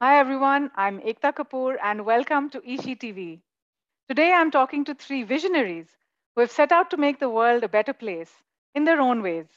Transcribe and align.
Hi 0.00 0.20
everyone, 0.20 0.70
I'm 0.76 1.00
Aekta 1.00 1.32
Kapoor 1.34 1.76
and 1.82 2.06
welcome 2.06 2.50
to 2.50 2.60
eShe 2.60 2.96
TV. 3.00 3.40
Today 4.08 4.32
I'm 4.32 4.52
talking 4.52 4.84
to 4.84 4.94
three 4.94 5.24
visionaries 5.24 5.88
who 6.36 6.42
have 6.42 6.52
set 6.52 6.70
out 6.70 6.88
to 6.90 6.96
make 6.96 7.18
the 7.18 7.28
world 7.28 7.64
a 7.64 7.68
better 7.68 7.92
place 7.92 8.30
in 8.76 8.84
their 8.84 9.00
own 9.00 9.22
ways. 9.22 9.48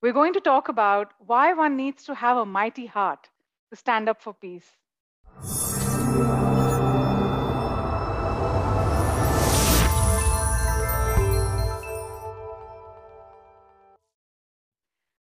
We're 0.00 0.14
going 0.14 0.32
to 0.32 0.40
talk 0.40 0.70
about 0.70 1.12
why 1.18 1.52
one 1.52 1.76
needs 1.76 2.04
to 2.04 2.14
have 2.14 2.38
a 2.38 2.46
mighty 2.46 2.86
heart 2.86 3.28
to 3.68 3.76
stand 3.76 4.08
up 4.08 4.22
for 4.22 4.32
peace. 4.32 4.70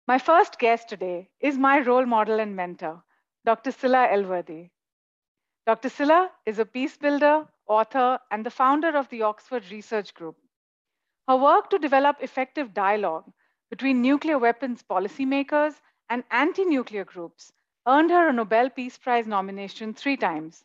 My 0.09 0.19
first 0.19 0.59
guest 0.59 0.89
today 0.89 1.29
is 1.39 1.59
my 1.59 1.81
role 1.81 2.07
model 2.07 2.41
and 2.41 2.57
mentor, 2.57 3.03
Dr. 3.47 3.71
Scilla 3.71 4.09
Elworthy. 4.11 4.71
Dr. 5.67 5.89
Scilla 5.89 6.33
is 6.47 6.59
a 6.59 6.67
peace 6.67 6.97
builder, 6.97 7.47
author, 7.69 8.19
and 8.33 8.45
the 8.45 8.51
founder 8.51 8.97
of 8.97 9.09
the 9.09 9.23
Oxford 9.23 9.71
Research 9.71 10.15
Group. 10.15 10.37
Her 11.29 11.37
work 11.37 11.71
to 11.71 11.79
develop 11.79 12.17
effective 12.21 12.75
dialogue 12.75 13.33
between 13.71 14.03
nuclear 14.03 14.37
weapons 14.37 14.83
policymakers 14.83 15.81
and 16.11 16.25
anti 16.33 16.65
nuclear 16.65 17.05
groups 17.05 17.53
earned 17.87 18.11
her 18.11 18.29
a 18.29 18.33
Nobel 18.33 18.69
Peace 18.69 18.99
Prize 18.99 19.29
nomination 19.29 19.95
three 19.95 20.17
times. 20.17 20.65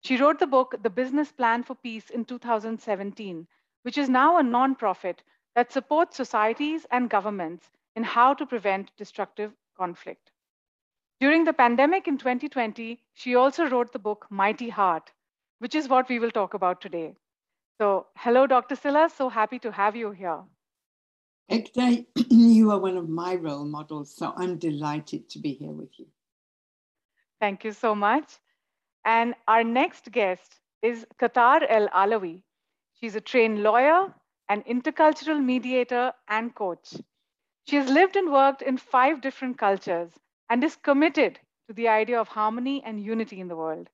She 0.00 0.16
wrote 0.16 0.38
the 0.38 0.46
book, 0.46 0.76
The 0.82 0.88
Business 0.88 1.30
Plan 1.30 1.62
for 1.62 1.74
Peace, 1.74 2.08
in 2.08 2.24
2017, 2.24 3.46
which 3.82 3.98
is 3.98 4.08
now 4.08 4.38
a 4.38 4.42
nonprofit 4.42 5.18
that 5.54 5.70
supports 5.70 6.16
societies 6.16 6.86
and 6.90 7.10
governments 7.10 7.68
in 7.94 8.04
how 8.04 8.32
to 8.32 8.46
prevent 8.46 8.96
destructive 8.96 9.52
conflict. 9.76 10.30
During 11.20 11.44
the 11.44 11.52
pandemic 11.52 12.08
in 12.08 12.16
2020, 12.16 12.98
she 13.12 13.34
also 13.34 13.68
wrote 13.68 13.92
the 13.92 13.98
book 13.98 14.26
Mighty 14.30 14.70
Heart, 14.70 15.12
which 15.58 15.74
is 15.74 15.86
what 15.86 16.08
we 16.08 16.18
will 16.18 16.30
talk 16.30 16.54
about 16.54 16.80
today. 16.80 17.14
So, 17.76 18.06
hello, 18.16 18.46
Dr. 18.46 18.74
Scilla. 18.74 19.10
So 19.14 19.28
happy 19.28 19.58
to 19.58 19.70
have 19.70 19.94
you 19.94 20.12
here. 20.12 20.40
Aekta, 21.50 22.06
you 22.30 22.70
are 22.70 22.78
one 22.78 22.96
of 22.96 23.10
my 23.10 23.34
role 23.34 23.66
models, 23.66 24.16
so 24.16 24.32
I'm 24.34 24.56
delighted 24.56 25.28
to 25.28 25.38
be 25.38 25.52
here 25.52 25.72
with 25.72 25.90
you. 25.98 26.06
Thank 27.38 27.64
you 27.64 27.72
so 27.72 27.94
much. 27.94 28.38
And 29.04 29.34
our 29.46 29.62
next 29.62 30.10
guest 30.12 30.58
is 30.80 31.06
Kawtar 31.18 31.66
El 31.68 31.88
Alaoui. 31.88 32.40
She's 32.98 33.14
a 33.14 33.20
trained 33.20 33.62
lawyer, 33.62 34.14
an 34.48 34.62
intercultural 34.62 35.44
mediator, 35.44 36.14
and 36.28 36.54
coach. 36.54 36.94
She 37.66 37.76
has 37.76 37.90
lived 37.90 38.16
and 38.16 38.32
worked 38.32 38.62
in 38.62 38.78
five 38.78 39.20
different 39.20 39.58
cultures 39.58 40.12
and 40.50 40.62
is 40.62 40.76
committed 40.76 41.40
to 41.68 41.72
the 41.74 41.88
idea 41.88 42.20
of 42.20 42.28
harmony 42.28 42.82
and 42.84 43.02
unity 43.02 43.40
in 43.40 43.48
the 43.48 43.56
world. 43.56 43.88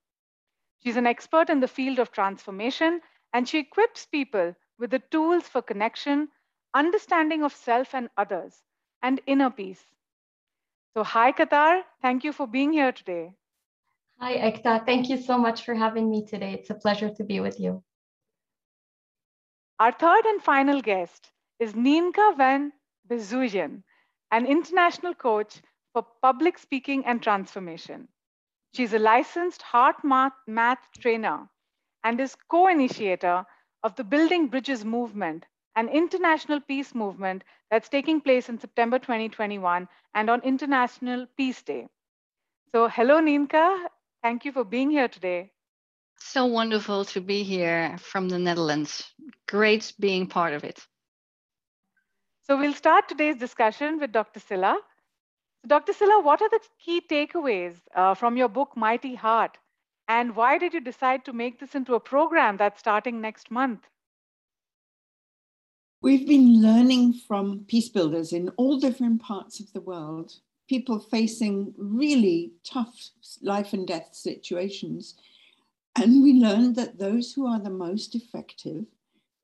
She's 0.83 0.97
an 0.97 1.07
expert 1.07 1.51
in 1.51 1.61
the 1.61 1.69
field 1.69 1.99
of 2.01 2.11
transformation, 2.11 3.03
and 3.33 3.49
she 3.49 3.59
equips 3.59 4.07
people 4.07 4.57
with 4.79 4.91
the 4.91 4.99
tools 4.99 5.47
for 5.47 5.63
connection, 5.63 6.29
understanding 6.75 7.43
of 7.45 7.55
self 7.55 7.95
and 7.95 8.09
others, 8.17 8.63
and 9.03 9.21
inner 9.27 9.51
peace. 9.51 9.85
So, 10.95 11.05
hi, 11.05 11.33
Kawtar. 11.33 11.83
Thank 12.01 12.25
you 12.25 12.33
for 12.33 12.47
being 12.47 12.73
here 12.73 12.93
today. 12.93 13.33
Hi, 14.19 14.37
Aekta. 14.51 14.87
Thank 14.87 15.11
you 15.11 15.19
so 15.19 15.37
much 15.37 15.65
for 15.65 15.75
having 15.75 16.11
me 16.11 16.25
today. 16.25 16.55
It's 16.55 16.71
a 16.71 16.75
pleasure 16.75 17.11
to 17.11 17.25
be 17.25 17.41
with 17.41 17.61
you. 17.61 17.83
Our 19.79 19.93
third 19.93 20.25
and 20.25 20.43
final 20.43 20.81
guest 20.81 21.31
is 21.59 21.75
Nienke 21.75 22.37
van 22.39 22.73
Bezooijen, 23.07 23.83
an 24.31 24.47
international 24.47 25.15
coach 25.15 25.61
for 25.97 26.07
public 26.21 26.59
speaking 26.59 27.07
and 27.07 27.23
transformation. 27.23 28.07
She's 28.75 28.93
a 28.93 28.99
licensed 28.99 29.63
HeartMath, 29.63 30.33
math 30.47 30.87
trainer 31.01 31.49
and 32.05 32.21
is 32.21 32.37
co-initiator 32.51 33.47
of 33.83 33.97
the 33.97 34.05
Building 34.05 34.49
Bridges 34.49 34.85
movement, 34.85 35.47
an 35.75 35.89
international 35.89 36.61
peace 36.61 36.95
movement 36.95 37.45
that's 37.71 37.89
taking 37.89 38.21
place 38.21 38.51
in 38.51 38.59
September 38.59 38.99
2021 38.99 39.89
and 40.13 40.29
on 40.29 40.43
International 40.43 41.25
Peace 41.35 41.63
Day. 41.63 41.89
So 42.73 42.89
hello, 42.89 43.19
Nienke. 43.23 43.87
Thank 44.23 44.45
you 44.45 44.53
for 44.53 44.65
being 44.65 44.91
here 44.91 45.09
today. 45.09 45.51
So 46.19 46.45
wonderful 46.45 47.07
to 47.07 47.23
be 47.23 47.43
here 47.43 47.97
from 48.01 48.29
the 48.29 48.39
Netherlands. 48.39 49.03
Great 49.49 49.95
being 49.99 50.27
part 50.27 50.53
of 50.53 50.63
it. 50.63 50.79
So 52.43 52.59
we'll 52.59 52.75
start 52.75 53.09
today's 53.09 53.37
discussion 53.37 53.99
with 53.99 54.13
Dr. 54.13 54.41
Scilla. 54.41 54.79
Dr. 55.67 55.93
Scilla, 55.93 56.21
what 56.23 56.41
are 56.43 56.49
the 56.49 56.61
key 56.79 57.01
takeaways 57.01 57.81
uh, 57.95 58.15
from 58.15 58.37
your 58.37 58.49
book, 58.49 58.77
Mighty 58.77 59.17
Heart? 59.17 59.59
And 60.07 60.37
why 60.37 60.59
did 60.59 60.73
you 60.73 60.81
decide 60.81 61.25
to 61.25 61.33
make 61.33 61.59
this 61.59 61.75
into 61.75 61.95
a 61.95 62.01
program 62.01 62.57
that's 62.57 62.79
starting 62.79 63.21
next 63.21 63.51
month? 63.51 63.81
We've 66.03 66.27
been 66.27 66.63
learning 66.63 67.15
from 67.27 67.65
peace 67.67 67.89
builders 67.89 68.33
in 68.33 68.51
all 68.51 68.79
different 68.79 69.21
parts 69.23 69.59
of 69.59 69.73
the 69.73 69.81
world, 69.81 70.35
people 70.69 71.01
facing 71.01 71.75
really 71.77 72.53
tough 72.63 72.95
life 73.43 73.73
and 73.73 73.89
death 73.89 74.11
situations. 74.13 75.17
And 75.99 76.23
we 76.23 76.35
learned 76.35 76.77
that 76.77 76.99
those 76.99 77.33
who 77.33 77.47
are 77.47 77.59
the 77.59 77.71
most 77.71 78.15
effective 78.15 78.85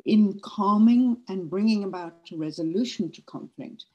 in 0.04 0.38
calming 0.40 1.16
and 1.28 1.50
bringing 1.50 1.82
about 1.82 2.28
a 2.32 2.36
resolution 2.36 3.10
to 3.10 3.22
conflict 3.22 3.86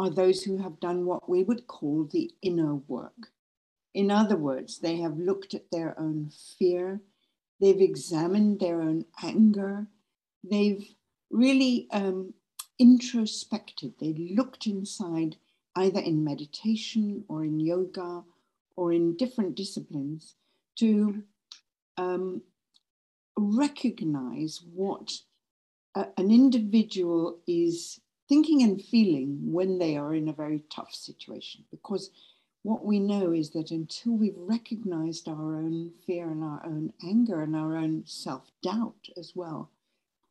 are 0.00 0.08
those 0.08 0.42
who 0.42 0.56
have 0.56 0.80
done 0.80 1.04
what 1.04 1.28
we 1.28 1.42
would 1.42 1.66
call 1.66 2.04
the 2.04 2.32
inner 2.40 2.74
work. 2.74 3.32
In 3.92 4.10
other 4.10 4.36
words, 4.36 4.78
they 4.78 4.96
have 4.96 5.18
looked 5.18 5.52
at 5.52 5.70
their 5.70 5.98
own 6.00 6.30
fear, 6.58 7.02
they've 7.60 7.82
examined 7.82 8.60
their 8.60 8.80
own 8.80 9.04
anger, 9.22 9.88
they've 10.42 10.88
really 11.30 11.86
um, 11.92 12.32
introspected, 12.78 13.92
they 14.00 14.14
looked 14.34 14.66
inside 14.66 15.36
either 15.76 16.00
in 16.00 16.24
meditation 16.24 17.24
or 17.28 17.44
in 17.44 17.60
yoga 17.60 18.24
or 18.76 18.94
in 18.94 19.18
different 19.18 19.54
disciplines 19.54 20.34
to 20.76 21.22
um, 21.98 22.40
recognize 23.36 24.62
what 24.72 25.12
a, 25.94 26.06
an 26.16 26.30
individual 26.30 27.38
is 27.46 28.00
thinking 28.30 28.62
and 28.62 28.80
feeling 28.80 29.40
when 29.52 29.78
they 29.80 29.96
are 29.96 30.14
in 30.14 30.28
a 30.28 30.32
very 30.32 30.62
tough 30.70 30.94
situation. 30.94 31.64
Because 31.72 32.10
what 32.62 32.84
we 32.84 33.00
know 33.00 33.32
is 33.32 33.50
that 33.50 33.72
until 33.72 34.12
we've 34.12 34.38
recognized 34.38 35.28
our 35.28 35.56
own 35.56 35.90
fear 36.06 36.30
and 36.30 36.44
our 36.44 36.64
own 36.64 36.92
anger 37.02 37.42
and 37.42 37.56
our 37.56 37.76
own 37.76 38.04
self 38.06 38.52
doubt 38.62 39.08
as 39.18 39.32
well, 39.34 39.68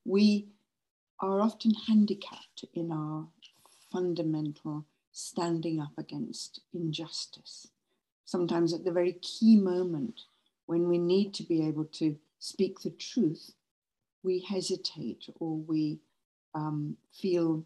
we 0.05 0.47
are 1.19 1.41
often 1.41 1.73
handicapped 1.73 2.63
in 2.73 2.89
our 2.89 3.27
fundamental 3.91 4.85
standing 5.11 5.81
up 5.81 5.91
against 5.97 6.61
injustice. 6.73 7.67
Sometimes 8.23 8.73
at 8.73 8.85
the 8.85 8.93
very 8.93 9.13
key 9.21 9.57
moment 9.57 10.21
when 10.67 10.87
we 10.87 10.97
need 10.97 11.33
to 11.33 11.43
be 11.43 11.67
able 11.67 11.85
to 11.85 12.15
speak 12.39 12.79
the 12.79 12.91
truth, 12.91 13.51
we 14.23 14.39
hesitate 14.39 15.25
or 15.39 15.57
we 15.57 15.99
um, 16.55 16.95
feel 17.11 17.65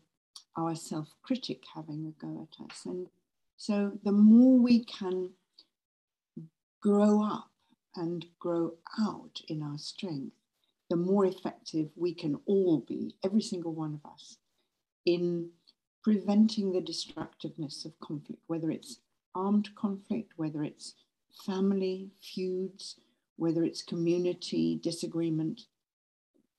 our 0.57 0.75
self 0.75 1.09
critic 1.23 1.63
having 1.73 2.05
a 2.05 2.25
go 2.25 2.47
at 2.47 2.66
us. 2.66 2.85
And 2.85 3.07
so 3.57 3.94
the 4.03 4.11
more 4.11 4.59
we 4.59 4.83
can 4.83 5.31
grow 6.81 7.23
up 7.23 7.49
and 7.95 8.25
grow 8.39 8.73
out 8.99 9.41
in 9.47 9.61
our 9.61 9.77
strength, 9.77 10.35
the 10.89 10.95
more 10.95 11.25
effective 11.25 11.89
we 11.95 12.13
can 12.13 12.38
all 12.45 12.81
be, 12.88 13.16
every 13.23 13.41
single 13.41 13.73
one 13.73 13.99
of 14.03 14.11
us, 14.11 14.38
in 15.05 15.49
preventing 16.03 16.71
the 16.71 16.81
destructiveness 16.81 17.85
of 17.85 17.97
conflict, 18.00 18.41
whether 18.47 18.69
it's 18.69 18.97
armed 19.33 19.69
conflict, 19.75 20.33
whether 20.35 20.63
it's 20.63 20.95
family 21.45 22.09
feuds, 22.21 22.97
whether 23.38 23.63
it's 23.63 23.81
community 23.81 24.80
disagreement, 24.83 25.62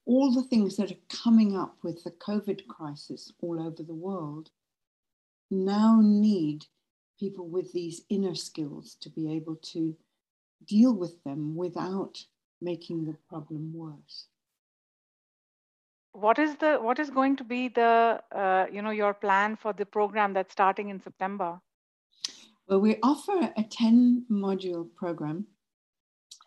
all 0.07 0.33
the 0.33 0.43
things 0.43 0.77
that 0.77 0.91
are 0.91 1.07
coming 1.09 1.57
up 1.57 1.77
with 1.83 2.05
the 2.05 2.11
COVID 2.11 2.67
crisis 2.67 3.33
all 3.41 3.61
over 3.61 3.83
the 3.83 3.95
world 3.95 4.51
now 5.51 6.01
need 6.03 6.67
people 7.19 7.47
with 7.49 7.73
these 7.73 8.03
inner 8.09 8.35
skills 8.35 8.97
to 9.01 9.09
be 9.09 9.33
able 9.33 9.57
to 9.57 9.97
deal 10.67 10.93
with 10.93 11.23
them 11.25 11.55
without 11.55 12.19
making 12.61 13.05
the 13.05 13.17
problem 13.29 13.73
worse. 13.75 14.27
What 16.13 16.39
is 16.39 16.57
the 16.57 16.77
what 16.77 16.99
is 16.99 17.11
going 17.11 17.37
to 17.37 17.45
be 17.45 17.69
the 17.69 18.21
uh, 18.33 18.67
you 18.73 18.83
know 18.83 18.91
your 18.91 19.15
plan 19.15 19.57
for 19.57 19.73
the 19.73 19.85
program 19.85 20.33
that's 20.33 20.53
starting 20.53 20.89
in 20.89 21.01
september? 21.03 21.61
Well 22.69 22.81
we 22.81 22.99
offer 23.03 23.53
a 23.57 23.65
10 23.65 24.27
module 24.31 24.87
program 24.95 25.47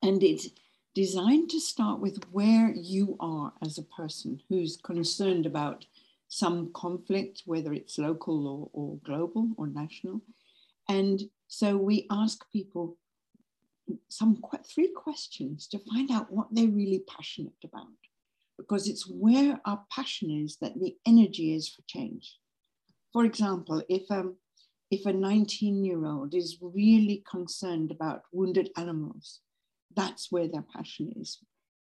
and 0.02 0.24
it's 0.24 0.48
designed 0.98 1.48
to 1.48 1.60
start 1.60 2.00
with 2.00 2.24
where 2.32 2.74
you 2.76 3.16
are 3.20 3.54
as 3.64 3.78
a 3.78 3.84
person 3.84 4.42
who's 4.50 4.80
concerned 4.84 5.46
about 5.46 5.86
some 6.28 6.72
conflict, 6.74 7.44
whether 7.46 7.72
it's 7.72 8.00
local 8.00 8.48
or, 8.48 8.70
or 8.74 8.98
global 9.06 9.48
or 9.58 9.68
national. 9.68 10.22
And 10.90 11.30
so 11.48 11.78
we 11.78 12.08
ask 12.10 12.52
people 12.52 12.98
some 14.10 14.42
three 14.66 14.92
questions 14.92 15.68
to 15.68 15.78
find 15.78 16.10
out 16.10 16.32
what 16.32 16.48
they're 16.50 16.66
really 16.82 17.04
passionate 17.08 17.64
about. 17.64 18.00
Because 18.58 18.90
it's 18.90 19.08
where 19.08 19.62
our 19.66 19.84
passion 19.92 20.32
is 20.32 20.58
that 20.62 20.80
the 20.80 20.96
energy 21.06 21.54
is 21.54 21.70
for 21.70 21.84
change. 21.86 22.40
For 23.14 23.24
example, 23.24 23.84
if 23.88 24.10
um, 24.10 24.38
if 24.90 25.06
a 25.06 25.14
19 25.14 25.86
year 25.86 26.04
old 26.08 26.34
is 26.34 26.58
really 26.60 27.24
concerned 27.30 27.92
about 27.92 28.24
wounded 28.32 28.72
animals, 28.76 29.42
that's 29.98 30.32
where 30.32 30.48
their 30.48 30.66
passion 30.76 31.12
is. 31.20 31.40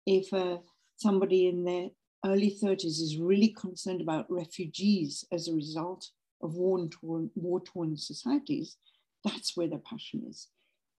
If 0.06 0.32
uh, 0.32 0.58
somebody 0.96 1.48
in 1.48 1.64
their 1.64 1.88
early 2.24 2.56
30s 2.62 2.84
is 2.84 3.18
really 3.18 3.48
concerned 3.48 4.00
about 4.00 4.30
refugees 4.30 5.24
as 5.32 5.48
a 5.48 5.54
result 5.54 6.10
of 6.42 6.54
war-torn, 6.54 7.30
war-torn 7.34 7.96
societies, 7.96 8.76
that's 9.24 9.56
where 9.56 9.68
their 9.68 9.78
passion 9.78 10.22
is. 10.28 10.48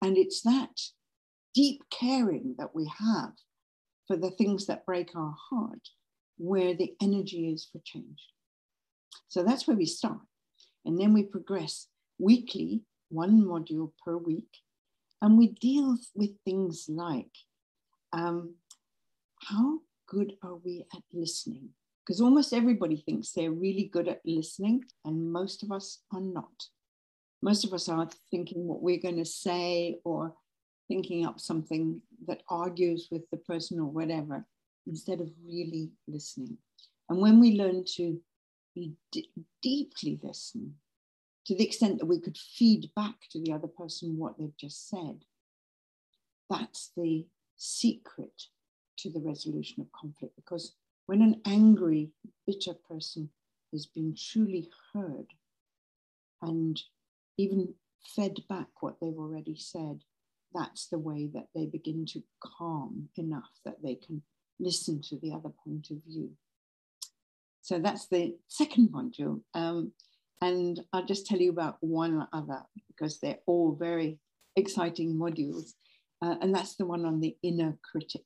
And 0.04 0.18
it's 0.18 0.42
that 0.42 0.82
deep 1.54 1.84
caring 1.90 2.56
that 2.58 2.76
we 2.76 2.92
have 3.00 3.34
for 4.08 4.18
the 4.18 4.32
things 4.32 4.66
that 4.66 4.86
break 4.86 5.16
our 5.16 5.36
heart 5.50 5.90
where 6.38 6.74
the 6.74 6.94
energy 7.02 7.50
is 7.54 7.68
for 7.72 7.80
change. 7.86 8.28
So 9.30 9.44
that's 9.44 9.68
where 9.68 9.78
we 9.78 9.86
start. 9.86 10.20
And 10.84 11.00
then 11.00 11.14
we 11.14 11.24
progress 11.24 11.88
weekly, 12.20 12.82
one 13.10 13.42
module 13.44 13.92
per 14.04 14.18
week. 14.18 14.50
And 15.26 15.40
we 15.40 15.48
deal 15.48 15.98
with 16.14 16.30
things 16.46 16.86
like 16.88 17.32
um, 18.14 18.54
how 19.42 19.80
good 20.08 20.34
are 20.44 20.58
we 20.58 20.86
at 20.94 21.02
listening? 21.12 21.70
Because 22.06 22.22
almost 22.22 22.54
everybody 22.54 22.98
thinks 22.98 23.32
they're 23.32 23.50
really 23.50 23.90
good 23.92 24.08
at 24.08 24.22
listening, 24.24 24.84
and 25.04 25.34
most 25.34 25.64
of 25.64 25.72
us 25.72 26.04
are 26.14 26.22
not. 26.22 26.66
Most 27.42 27.66
of 27.66 27.74
us 27.74 27.90
are 27.90 28.08
thinking 28.30 28.68
what 28.68 28.84
we're 28.84 29.02
going 29.02 29.18
to 29.18 29.26
say 29.26 29.98
or 30.04 30.36
thinking 30.88 31.26
up 31.26 31.40
something 31.40 32.00
that 32.28 32.44
argues 32.48 33.08
with 33.10 33.24
the 33.32 33.38
person 33.38 33.80
or 33.80 33.88
whatever, 33.88 34.46
instead 34.86 35.22
of 35.22 35.32
really 35.44 35.90
listening. 36.08 36.56
And 37.10 37.20
when 37.20 37.40
we 37.40 37.58
learn 37.58 37.84
to 37.96 38.22
d- 38.76 39.32
deeply 39.64 40.20
listen, 40.22 40.76
to 41.46 41.56
the 41.56 41.64
extent 41.64 42.00
that 42.00 42.06
we 42.06 42.20
could 42.20 42.38
feed 42.38 42.90
back 42.96 43.16
to 43.32 43.40
the 43.40 43.54
other 43.54 43.68
person 43.68 44.18
what 44.18 44.38
they've 44.38 44.58
just 44.58 44.90
said, 44.90 45.24
that's 46.50 46.92
the 46.98 47.26
secret 47.56 48.44
to 48.98 49.12
the 49.12 49.20
resolution 49.20 49.82
of 49.82 49.92
conflict. 49.92 50.36
Because 50.36 50.74
when 51.06 51.22
an 51.22 51.42
angry, 51.46 52.10
bitter 52.48 52.74
person 52.74 53.30
has 53.72 53.86
been 53.86 54.16
truly 54.16 54.70
heard 54.94 55.28
and 56.42 56.82
even 57.38 57.74
fed 58.16 58.38
back 58.50 58.68
what 58.82 58.96
they've 59.00 59.18
already 59.18 59.56
said, 59.56 60.02
that's 60.54 60.88
the 60.88 61.00
way 61.00 61.30
that 61.34 61.48
they 61.54 61.66
begin 61.66 62.06
to 62.06 62.24
calm 62.40 63.10
enough 63.18 63.50
that 63.66 63.84
they 63.84 63.96
can 63.96 64.22
listen 64.60 65.02
to 65.02 65.18
the 65.20 65.34
other 65.34 65.50
point 65.64 65.90
of 65.92 65.98
view. 66.08 66.32
So 67.62 67.80
that's 67.80 68.08
the 68.08 68.36
second 68.48 68.90
module. 68.90 69.42
Um, 69.54 69.92
and 70.42 70.80
I'll 70.94 71.06
just 71.06 71.26
tell 71.26 71.40
you 71.40 71.52
about 71.52 71.78
one 71.80 72.28
other 72.34 72.62
because 72.88 73.20
they're 73.20 73.40
all 73.46 73.76
very 73.80 74.20
exciting 74.56 75.16
modules. 75.16 75.72
Uh, 76.22 76.36
and 76.42 76.54
that's 76.54 76.76
the 76.76 76.86
one 76.86 77.06
on 77.06 77.20
the 77.20 77.36
inner 77.44 77.78
critic. 77.90 78.24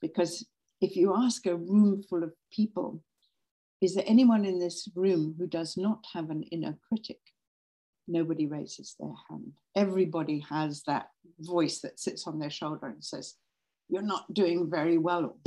Because 0.00 0.46
if 0.80 0.96
you 0.96 1.14
ask 1.16 1.46
a 1.46 1.56
room 1.56 2.02
full 2.08 2.22
of 2.22 2.32
people, 2.52 3.02
is 3.80 3.94
there 3.94 4.04
anyone 4.06 4.44
in 4.44 4.58
this 4.58 4.88
room 4.94 5.34
who 5.38 5.46
does 5.46 5.76
not 5.76 6.04
have 6.12 6.30
an 6.30 6.42
inner 6.44 6.76
critic? 6.88 7.18
Nobody 8.06 8.46
raises 8.46 8.94
their 8.98 9.12
hand. 9.30 9.52
Everybody 9.76 10.44
has 10.50 10.82
that 10.86 11.08
voice 11.40 11.80
that 11.80 11.98
sits 11.98 12.26
on 12.26 12.38
their 12.38 12.50
shoulder 12.50 12.86
and 12.86 13.02
says, 13.02 13.34
You're 13.88 14.02
not 14.02 14.32
doing 14.32 14.70
very 14.70 14.98
well. 14.98 15.38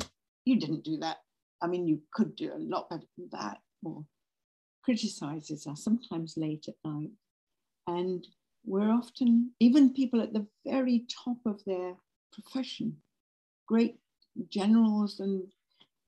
You 0.45 0.59
didn't 0.59 0.83
do 0.83 0.97
that. 0.97 1.17
I 1.61 1.67
mean, 1.67 1.87
you 1.87 2.01
could 2.13 2.35
do 2.35 2.51
a 2.53 2.57
lot 2.57 2.89
better 2.89 3.07
than 3.17 3.29
that. 3.31 3.57
Or 3.83 4.03
criticizes 4.87 5.67
us, 5.67 5.83
sometimes 5.83 6.35
late 6.37 6.65
at 6.69 6.89
night. 6.89 7.11
And 7.87 8.25
we're 8.65 8.89
often, 8.89 9.51
even 9.59 9.93
people 9.93 10.21
at 10.21 10.31
the 10.31 10.47
very 10.65 11.05
top 11.25 11.35
of 11.45 11.61
their 11.65 11.93
profession, 12.31 12.95
great 13.67 13.97
generals 14.49 15.19
and 15.19 15.43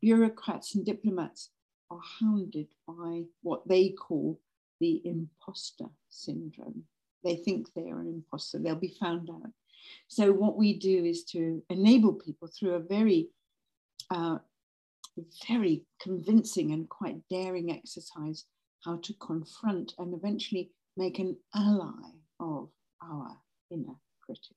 bureaucrats 0.01 0.75
and 0.75 0.85
diplomats 0.85 1.49
are 1.91 1.99
hounded 2.21 2.67
by 2.87 3.23
what 3.41 3.67
they 3.67 3.89
call 3.89 4.39
the 4.79 5.01
imposter 5.03 5.87
syndrome. 6.09 6.83
They 7.25 7.35
think 7.35 7.67
they 7.73 7.89
are 7.89 7.99
an 7.99 8.07
imposter, 8.07 8.59
they'll 8.59 8.75
be 8.75 8.95
found 8.97 9.29
out. 9.29 9.51
So, 10.07 10.31
what 10.31 10.55
we 10.55 10.79
do 10.79 11.03
is 11.03 11.25
to 11.25 11.61
enable 11.69 12.13
people 12.13 12.47
through 12.47 12.75
a 12.75 12.79
very, 12.79 13.27
uh, 14.09 14.37
very 15.49 15.83
convincing 16.01 16.71
and 16.71 16.87
quite 16.87 17.17
daring 17.29 17.71
exercise 17.71 18.45
how 18.83 18.97
to 18.97 19.13
confront 19.15 19.93
and 19.97 20.13
eventually 20.13 20.71
make 20.97 21.19
an 21.19 21.37
ally 21.53 22.11
of 22.39 22.69
our 23.01 23.37
inner 23.71 23.95
critic 24.21 24.55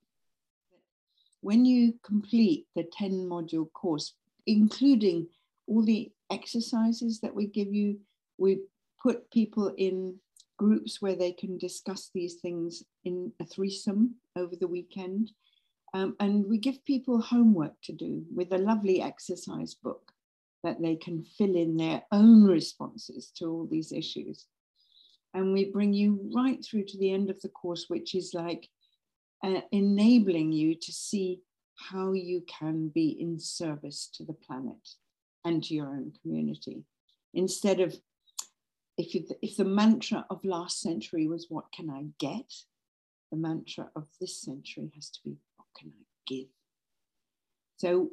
when 1.43 1.65
you 1.65 1.95
complete 2.03 2.67
the 2.75 2.85
10 2.85 3.29
module 3.29 3.71
course, 3.73 4.15
including 4.47 5.29
all 5.67 5.85
the 5.85 6.11
exercises 6.31 7.21
that 7.21 7.35
we 7.35 7.47
give 7.47 7.73
you, 7.75 7.99
we 8.39 8.61
put 9.03 9.31
people 9.31 9.75
in 9.77 10.17
groups 10.57 11.03
where 11.03 11.17
they 11.17 11.33
can 11.33 11.59
discuss 11.59 12.11
these 12.15 12.37
things 12.37 12.85
in 13.05 13.33
a 13.41 13.45
threesome 13.45 14.15
over 14.37 14.55
the 14.55 14.69
weekend. 14.69 15.33
Um, 15.95 16.17
and 16.21 16.49
we 16.49 16.59
give 16.59 16.85
people 16.85 17.21
homework 17.21 17.75
to 17.83 17.93
do 17.93 18.25
with 18.35 18.53
a 18.53 18.59
lovely 18.59 19.03
exercise 19.03 19.75
book 19.75 20.12
that 20.63 20.81
they 20.81 20.97
can 20.97 21.25
fill 21.25 21.57
in 21.57 21.77
their 21.77 22.03
own 22.13 22.45
responses 22.45 23.33
to 23.37 23.47
all 23.47 23.67
these 23.71 23.93
issues. 23.93 24.47
And 25.35 25.53
we 25.53 25.71
bring 25.71 25.93
you 25.93 26.31
right 26.35 26.63
through 26.65 26.85
to 26.85 26.99
the 26.99 27.13
end 27.13 27.31
of 27.31 27.41
the 27.41 27.49
course, 27.49 27.87
which 27.89 28.15
is 28.15 28.35
like 28.35 28.69
uh, 29.43 29.61
enabling 29.73 30.53
you 30.53 30.75
to 30.75 30.93
see 30.93 31.41
how 31.75 32.13
you 32.13 32.45
can 32.47 32.89
be 32.89 33.17
in 33.21 33.39
service 33.39 34.09
to 34.15 34.25
the 34.25 34.35
planet 34.35 34.89
and 35.45 35.63
to 35.65 35.75
your 35.75 35.89
own 35.89 36.13
community. 36.23 36.85
Instead 37.35 37.81
of, 37.81 37.97
if, 38.99 39.15
you, 39.15 39.27
if 39.41 39.57
the 39.57 39.65
mantra 39.65 40.27
of 40.31 40.45
last 40.45 40.81
century 40.81 41.27
was, 41.27 41.47
What 41.49 41.73
can 41.75 41.91
I 41.91 42.05
get? 42.19 42.53
the 43.31 43.39
mantra 43.39 43.89
of 43.97 44.07
this 44.21 44.39
century 44.39 44.93
has 44.95 45.09
to 45.09 45.19
be, 45.25 45.37
What 45.57 45.67
can 45.77 45.89
I 45.89 46.05
give? 46.27 46.49
So 47.79 48.11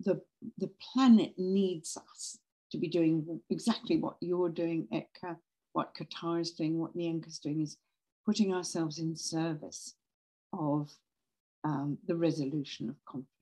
the, 0.00 0.20
the 0.58 0.70
planet 0.92 1.34
needs 1.36 1.96
us 1.96 2.38
to 2.70 2.78
be 2.78 2.88
doing 2.88 3.40
exactly 3.50 3.96
what 3.96 4.16
you're 4.20 4.48
doing, 4.48 4.86
Aekta, 4.92 5.36
what 5.72 5.94
Kawtar 5.94 6.40
is 6.40 6.52
doing, 6.52 6.78
what 6.78 6.96
Nienke 6.96 7.26
is 7.26 7.38
doing, 7.38 7.62
is 7.62 7.76
putting 8.26 8.54
ourselves 8.54 8.98
in 8.98 9.16
service 9.16 9.94
of 10.52 10.90
um, 11.64 11.98
the 12.06 12.14
resolution 12.14 12.88
of 12.88 12.96
conflict. 13.06 13.32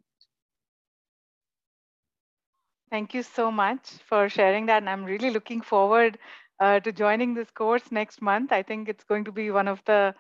Thank 2.91 3.15
you 3.15 3.23
so 3.23 3.51
much 3.51 3.81
for 4.09 4.29
sharing 4.29 4.67
that. 4.67 4.79
And 4.83 4.89
I'm 4.89 5.05
really 5.05 5.31
looking 5.31 5.61
forward 5.61 6.19
uh, 6.61 6.81
to 6.81 6.93
joining 6.93 7.35
this 7.35 7.51
course 7.51 7.91
next 7.91 8.23
month. 8.23 8.53
I 8.53 8.63
think 8.63 8.89
it's 8.89 9.05
going 9.05 9.25
to 9.25 9.33
be 9.33 9.51
one 9.51 9.69
of 9.69 9.83
the 9.87 10.15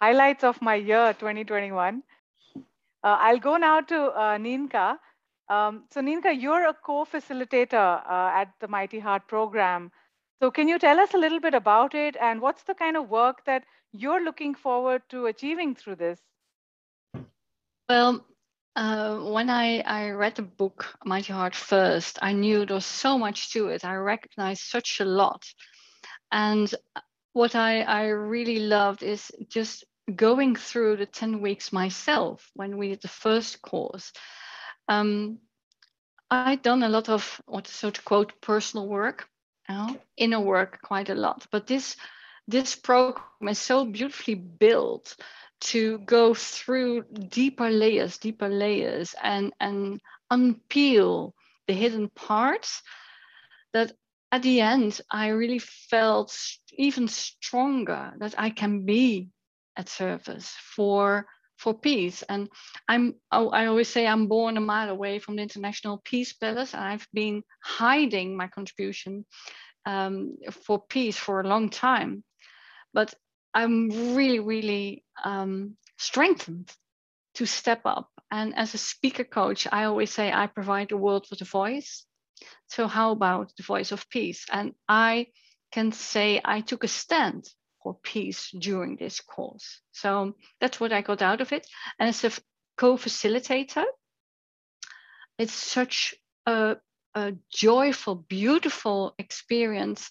highlights 0.00 0.44
of 0.44 0.60
my 0.62 0.76
year 0.76 1.14
2021. 1.18 2.02
Uh, 3.04 3.16
I'll 3.20 3.38
go 3.38 3.56
now 3.56 3.80
to 3.80 3.96
uh, 3.96 4.38
Nienke. 4.38 4.96
Um, 5.52 5.84
so 5.90 6.00
Nienke, 6.00 6.40
you're 6.40 6.66
a 6.66 6.72
co-facilitator 6.72 8.02
uh, 8.08 8.40
at 8.40 8.54
the 8.60 8.68
Mighty 8.68 8.98
Heart 8.98 9.28
program. 9.28 9.90
So 10.40 10.50
can 10.50 10.66
you 10.66 10.78
tell 10.78 10.98
us 10.98 11.12
a 11.12 11.18
little 11.18 11.40
bit 11.40 11.52
about 11.52 11.94
it 11.94 12.16
and 12.18 12.40
what's 12.40 12.62
the 12.62 12.74
kind 12.74 12.96
of 12.96 13.10
work 13.10 13.44
that 13.44 13.64
you're 13.92 14.24
looking 14.24 14.54
forward 14.54 15.02
to 15.10 15.26
achieving 15.26 15.74
through 15.74 15.96
this? 15.96 16.20
Well, 17.88 18.24
uh, 18.76 19.18
when 19.18 19.50
I, 19.50 19.80
I 19.80 20.10
read 20.12 20.36
the 20.36 20.42
book 20.42 20.86
Mighty 21.04 21.34
Heart 21.34 21.54
first, 21.54 22.18
I 22.22 22.32
knew 22.32 22.64
there 22.64 22.76
was 22.76 22.86
so 22.86 23.18
much 23.18 23.52
to 23.52 23.68
it. 23.68 23.84
I 23.84 23.96
recognized 23.96 24.62
such 24.62 25.00
a 25.00 25.04
lot. 25.04 25.44
And 26.30 26.74
what 27.34 27.54
I, 27.54 27.82
I 27.82 28.04
really 28.06 28.60
loved 28.60 29.02
is 29.02 29.30
just 29.48 29.84
going 30.16 30.56
through 30.56 30.96
the 30.96 31.06
10 31.06 31.42
weeks 31.42 31.72
myself 31.72 32.50
when 32.54 32.78
we 32.78 32.88
did 32.88 33.02
the 33.02 33.08
first 33.08 33.60
course. 33.60 34.12
Um, 34.88 35.38
I'd 36.30 36.62
done 36.62 36.82
a 36.82 36.88
lot 36.88 37.08
of 37.08 37.40
what 37.46 37.66
so 37.66 37.90
to 37.90 38.02
quote 38.02 38.40
personal 38.40 38.88
work, 38.88 39.28
know, 39.68 39.98
inner 40.16 40.40
work 40.40 40.80
quite 40.82 41.10
a 41.10 41.14
lot. 41.14 41.46
But 41.50 41.66
this 41.66 41.96
this 42.48 42.74
program 42.74 43.48
is 43.48 43.58
so 43.58 43.84
beautifully 43.84 44.34
built 44.34 45.16
to 45.60 45.98
go 45.98 46.34
through 46.34 47.04
deeper 47.28 47.70
layers, 47.70 48.18
deeper 48.18 48.48
layers, 48.48 49.14
and, 49.22 49.52
and 49.60 50.00
unpeel 50.30 51.32
the 51.68 51.72
hidden 51.72 52.08
parts 52.08 52.82
that 53.72 53.92
at 54.32 54.42
the 54.42 54.60
end 54.60 55.00
I 55.10 55.28
really 55.28 55.60
felt 55.60 56.36
even 56.72 57.06
stronger 57.06 58.12
that 58.18 58.34
I 58.36 58.50
can 58.50 58.84
be 58.84 59.28
at 59.76 59.88
service 59.88 60.54
for 60.74 61.26
for 61.62 61.74
peace. 61.78 62.22
And 62.28 62.48
I'm 62.88 63.14
oh, 63.30 63.48
I 63.50 63.66
always 63.66 63.88
say 63.88 64.06
I'm 64.06 64.26
born 64.26 64.56
a 64.56 64.60
mile 64.60 64.90
away 64.90 65.20
from 65.20 65.36
the 65.36 65.42
International 65.42 66.02
Peace 66.04 66.32
Palace. 66.32 66.74
And 66.74 66.82
I've 66.82 67.06
been 67.12 67.42
hiding 67.62 68.36
my 68.36 68.48
contribution 68.48 69.24
um, 69.86 70.36
for 70.50 70.82
peace 70.88 71.16
for 71.16 71.40
a 71.40 71.48
long 71.48 71.70
time. 71.70 72.24
But 72.92 73.14
I'm 73.54 74.14
really, 74.16 74.40
really 74.40 75.04
um, 75.24 75.76
strengthened 75.98 76.70
to 77.34 77.46
step 77.46 77.82
up. 77.84 78.08
And 78.30 78.54
as 78.56 78.74
a 78.74 78.78
speaker 78.78 79.24
coach, 79.24 79.68
I 79.70 79.84
always 79.84 80.12
say 80.12 80.32
I 80.32 80.46
provide 80.46 80.88
the 80.88 80.96
world 80.96 81.26
with 81.30 81.40
a 81.42 81.44
voice. 81.60 82.04
So, 82.66 82.88
how 82.88 83.12
about 83.12 83.52
the 83.56 83.62
voice 83.62 83.92
of 83.92 84.08
peace? 84.10 84.46
And 84.50 84.72
I 84.88 85.28
can 85.70 85.92
say 85.92 86.40
I 86.44 86.60
took 86.60 86.84
a 86.84 86.88
stand 86.88 87.44
for 87.82 87.98
peace 88.02 88.50
during 88.50 88.96
this 88.96 89.20
course. 89.20 89.80
So, 89.92 90.34
that's 90.60 90.80
what 90.80 90.92
I 90.92 91.02
got 91.02 91.22
out 91.22 91.40
of 91.40 91.52
it. 91.52 91.66
And 91.98 92.08
as 92.08 92.24
a 92.24 92.30
co 92.76 92.96
facilitator, 92.96 93.84
it's 95.38 95.52
such 95.52 96.14
a, 96.46 96.76
a 97.14 97.32
joyful, 97.52 98.14
beautiful 98.14 99.14
experience 99.18 100.10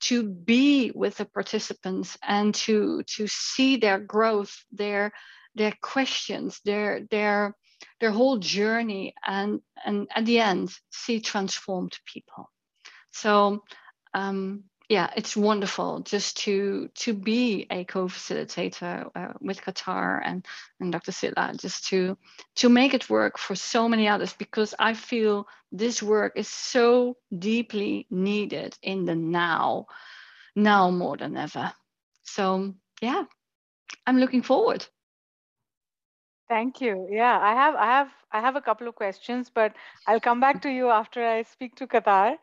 to 0.00 0.22
be 0.22 0.90
with 0.94 1.16
the 1.16 1.24
participants 1.24 2.18
and 2.22 2.54
to 2.54 3.02
to 3.04 3.26
see 3.26 3.76
their 3.76 3.98
growth 3.98 4.54
their 4.72 5.12
their 5.54 5.72
questions 5.80 6.60
their 6.64 7.06
their 7.10 7.56
their 8.00 8.10
whole 8.10 8.38
journey 8.38 9.14
and 9.24 9.60
and 9.84 10.08
at 10.14 10.26
the 10.26 10.40
end 10.40 10.70
see 10.90 11.20
transformed 11.20 11.98
people 12.06 12.50
so 13.12 13.62
um, 14.14 14.64
yeah 14.88 15.10
it's 15.16 15.36
wonderful 15.36 16.00
just 16.00 16.36
to 16.36 16.88
to 16.94 17.14
be 17.14 17.66
a 17.70 17.84
co-facilitator 17.84 19.10
uh, 19.14 19.32
with 19.40 19.60
Kawtar 19.62 20.20
and 20.24 20.46
and 20.80 20.92
dr 20.92 21.10
Scilla 21.12 21.54
just 21.56 21.86
to 21.88 22.16
to 22.56 22.68
make 22.68 22.94
it 22.94 23.08
work 23.08 23.38
for 23.38 23.54
so 23.54 23.88
many 23.88 24.08
others 24.08 24.34
because 24.34 24.74
i 24.78 24.94
feel 24.94 25.46
this 25.72 26.02
work 26.02 26.32
is 26.36 26.48
so 26.48 27.16
deeply 27.36 28.06
needed 28.10 28.76
in 28.82 29.04
the 29.04 29.14
now 29.14 29.86
now 30.54 30.90
more 30.90 31.16
than 31.16 31.36
ever 31.36 31.72
so 32.22 32.74
yeah 33.00 33.24
i'm 34.06 34.18
looking 34.18 34.42
forward 34.42 34.86
Thank 36.46 36.82
you. 36.82 37.08
Yeah, 37.10 37.38
I 37.40 37.54
have, 37.54 37.74
I 37.74 37.86
have, 37.86 38.08
I 38.30 38.40
have 38.40 38.54
a 38.54 38.60
couple 38.60 38.86
of 38.86 38.94
questions, 38.94 39.50
but 39.52 39.72
I'll 40.06 40.20
come 40.20 40.40
back 40.40 40.60
to 40.62 40.68
you 40.68 40.90
after 40.90 41.24
I 41.24 41.42
speak 41.42 41.74
to 41.76 41.86
Qatar. 41.86 42.36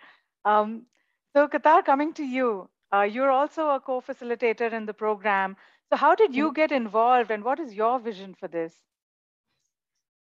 Um, 0.44 0.88
so, 1.34 1.48
Kawtar, 1.48 1.86
coming 1.86 2.14
to 2.14 2.24
you, 2.24 2.70
uh, 2.94 3.02
you're 3.02 3.32
also 3.32 3.70
a 3.70 3.80
co-facilitator 3.80 4.72
in 4.74 4.86
the 4.86 4.94
program. 4.94 5.56
So, 5.90 5.98
how 5.98 6.16
did 6.16 6.36
you 6.36 6.54
get 6.54 6.72
involved, 6.72 7.32
and 7.32 7.44
what 7.44 7.60
is 7.60 7.74
your 7.74 8.00
vision 8.00 8.34
for 8.34 8.48
this? 8.48 8.74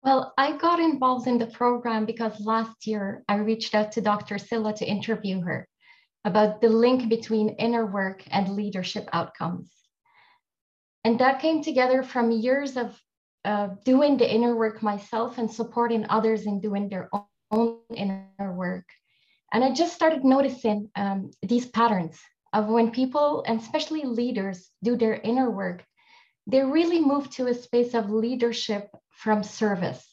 Well, 0.02 0.34
I 0.38 0.56
got 0.56 0.78
involved 0.78 1.26
in 1.26 1.38
the 1.38 1.48
program 1.48 2.06
because 2.06 2.40
last 2.40 2.86
year 2.86 3.24
I 3.28 3.36
reached 3.36 3.74
out 3.74 3.90
to 3.92 4.00
Dr. 4.00 4.38
Scilla 4.38 4.72
to 4.74 4.86
interview 4.86 5.40
her 5.40 5.66
about 6.24 6.60
the 6.60 6.68
link 6.68 7.08
between 7.08 7.56
inner 7.58 7.86
work 7.86 8.22
and 8.30 8.48
leadership 8.48 9.08
outcomes. 9.12 9.72
And 11.04 11.18
that 11.18 11.40
came 11.40 11.62
together 11.62 12.02
from 12.02 12.30
years 12.30 12.76
of 12.76 12.96
uh, 13.44 13.68
doing 13.84 14.16
the 14.16 14.32
inner 14.32 14.56
work 14.56 14.82
myself 14.82 15.38
and 15.38 15.50
supporting 15.50 16.06
others 16.08 16.46
in 16.46 16.60
doing 16.60 16.88
their 16.88 17.08
own 17.50 17.78
inner 17.94 18.54
work. 18.54 18.84
And 19.56 19.64
I 19.64 19.70
just 19.70 19.94
started 19.94 20.22
noticing 20.22 20.90
um, 20.96 21.30
these 21.40 21.64
patterns 21.64 22.20
of 22.52 22.66
when 22.68 22.90
people, 22.90 23.42
and 23.46 23.58
especially 23.58 24.02
leaders, 24.04 24.70
do 24.84 24.98
their 24.98 25.14
inner 25.14 25.50
work, 25.50 25.82
they 26.46 26.62
really 26.62 27.00
move 27.00 27.30
to 27.30 27.46
a 27.46 27.54
space 27.54 27.94
of 27.94 28.10
leadership 28.10 28.90
from 29.08 29.42
service. 29.42 30.06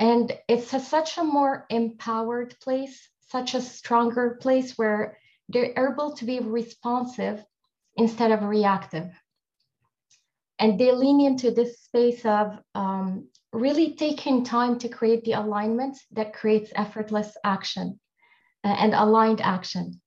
And 0.00 0.36
it's 0.48 0.74
a, 0.74 0.80
such 0.80 1.16
a 1.16 1.22
more 1.22 1.64
empowered 1.70 2.56
place, 2.60 3.08
such 3.20 3.54
a 3.54 3.60
stronger 3.60 4.36
place 4.42 4.76
where 4.76 5.16
they're 5.48 5.72
able 5.78 6.16
to 6.16 6.24
be 6.24 6.40
responsive 6.40 7.40
instead 7.96 8.32
of 8.32 8.42
reactive 8.42 9.12
and 10.58 10.76
they 10.76 10.90
lean 10.90 11.20
into 11.20 11.52
this 11.52 11.80
space 11.80 12.24
of 12.24 12.58
um, 12.74 13.28
really 13.52 13.94
taking 13.94 14.44
time 14.44 14.78
to 14.78 14.88
create 14.88 15.22
the 15.24 15.32
alignment 15.32 15.96
that 16.12 16.32
creates 16.32 16.72
effortless 16.74 17.36
action 17.44 18.00
and 18.64 18.94
aligned 18.94 19.40
action. 19.40 20.00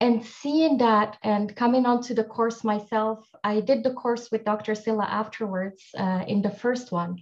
And 0.00 0.24
seeing 0.24 0.78
that 0.78 1.16
and 1.24 1.54
coming 1.56 1.84
onto 1.84 2.14
the 2.14 2.22
course 2.22 2.62
myself 2.62 3.26
i 3.42 3.60
did 3.60 3.82
the 3.82 3.94
course 3.94 4.30
with 4.30 4.44
dr 4.44 4.74
Scilla 4.76 5.04
afterwards 5.04 5.82
uh, 5.98 6.24
in 6.28 6.42
the 6.42 6.50
first 6.50 6.92
one. 6.92 7.16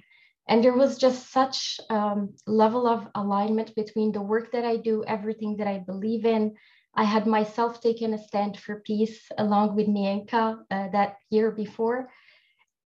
And 0.49 0.63
there 0.63 0.77
was 0.77 0.99
just 0.99 1.33
such 1.33 1.81
um, 1.91 2.35
level 2.47 2.87
of 2.87 3.09
alignment 3.15 3.75
between 3.75 4.13
the 4.13 4.21
work 4.21 4.53
that 4.53 4.65
i 4.65 4.77
do 4.77 5.05
everything 5.05 5.57
that 5.57 5.67
i 5.67 5.79
believe 5.79 6.27
in. 6.27 6.55
I 6.95 7.05
had 7.05 7.27
myself 7.27 7.81
taken 7.81 8.13
a 8.15 8.19
stand 8.19 8.59
for 8.59 8.81
peace 8.81 9.21
along 9.39 9.77
with 9.77 9.87
Nienke 9.87 10.33
uh, 10.35 10.89
that 10.89 11.17
year 11.31 11.51
before. 11.51 12.11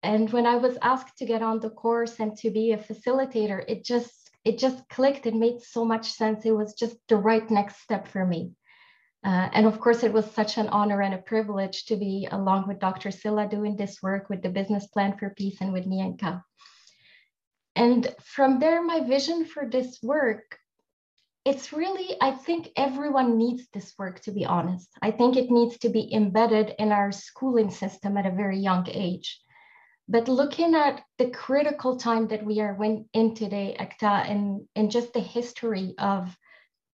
And 0.02 0.32
when 0.32 0.48
i 0.48 0.56
was 0.56 0.78
asked 0.82 1.18
to 1.20 1.26
get 1.26 1.44
on 1.44 1.60
the 1.60 1.70
course 1.70 2.20
and 2.20 2.36
to 2.38 2.50
be 2.50 2.72
a 2.72 2.78
facilitator 2.78 3.64
it 3.68 3.84
just 3.84 4.17
it 4.48 4.58
just 4.58 4.88
clicked. 4.88 5.26
It 5.26 5.36
made 5.36 5.62
so 5.62 5.84
much 5.84 6.10
sense. 6.12 6.46
It 6.46 6.52
was 6.52 6.74
just 6.74 6.96
the 7.10 7.18
right 7.18 7.50
next 7.52 7.82
step 7.82 8.08
for 8.08 8.26
me. 8.26 8.54
Uh, 9.26 9.50
and 9.52 9.66
of 9.66 9.80
course 9.80 10.04
it 10.04 10.14
was 10.14 10.32
such 10.32 10.58
an 10.58 10.70
honor 10.70 11.02
and 11.02 11.14
a 11.14 11.18
privilege 11.18 11.86
to 11.86 11.96
be 11.98 12.28
along 12.32 12.68
with 12.68 12.80
dr 12.80 13.10
Scilla 13.12 13.48
doing 13.50 13.76
this 13.76 14.02
work 14.02 14.30
with 14.30 14.44
the 14.44 14.50
business 14.50 14.86
plan 14.88 15.18
for 15.18 15.32
peace 15.32 15.58
and 15.60 15.74
with 15.74 15.86
Nienke. 15.86 16.42
and 17.76 18.16
from 18.24 18.60
there 18.60 18.82
my 18.84 19.00
vision 19.02 19.44
for 19.44 19.68
this 19.68 20.00
work 20.04 20.60
it's 21.46 21.74
really 21.74 22.16
i 22.22 22.32
think 22.32 22.70
everyone 22.78 23.40
needs 23.40 23.64
this 23.74 23.96
work 23.98 24.20
to 24.22 24.32
be 24.32 24.46
honest. 24.46 24.90
I 25.02 25.10
think 25.12 25.36
it 25.36 25.50
needs 25.50 25.80
to 25.80 25.90
be 25.90 26.14
embedded 26.14 26.76
in 26.78 26.92
our 26.92 27.12
schooling 27.12 27.72
system 27.72 28.18
at 28.18 28.28
a 28.28 28.38
very 28.44 28.60
young 28.60 28.88
age 28.88 29.42
but 30.08 30.28
looking 30.28 30.74
at 30.74 31.04
the 31.18 31.30
critical 31.30 31.98
time 31.98 32.28
that 32.28 32.46
we 32.46 32.62
are 32.62 32.78
in 33.14 33.36
today, 33.36 33.76
Aekta, 33.80 34.30
and, 34.30 34.66
and 34.76 34.90
just 34.90 35.12
the 35.14 35.20
history 35.20 35.96
of 35.98 36.36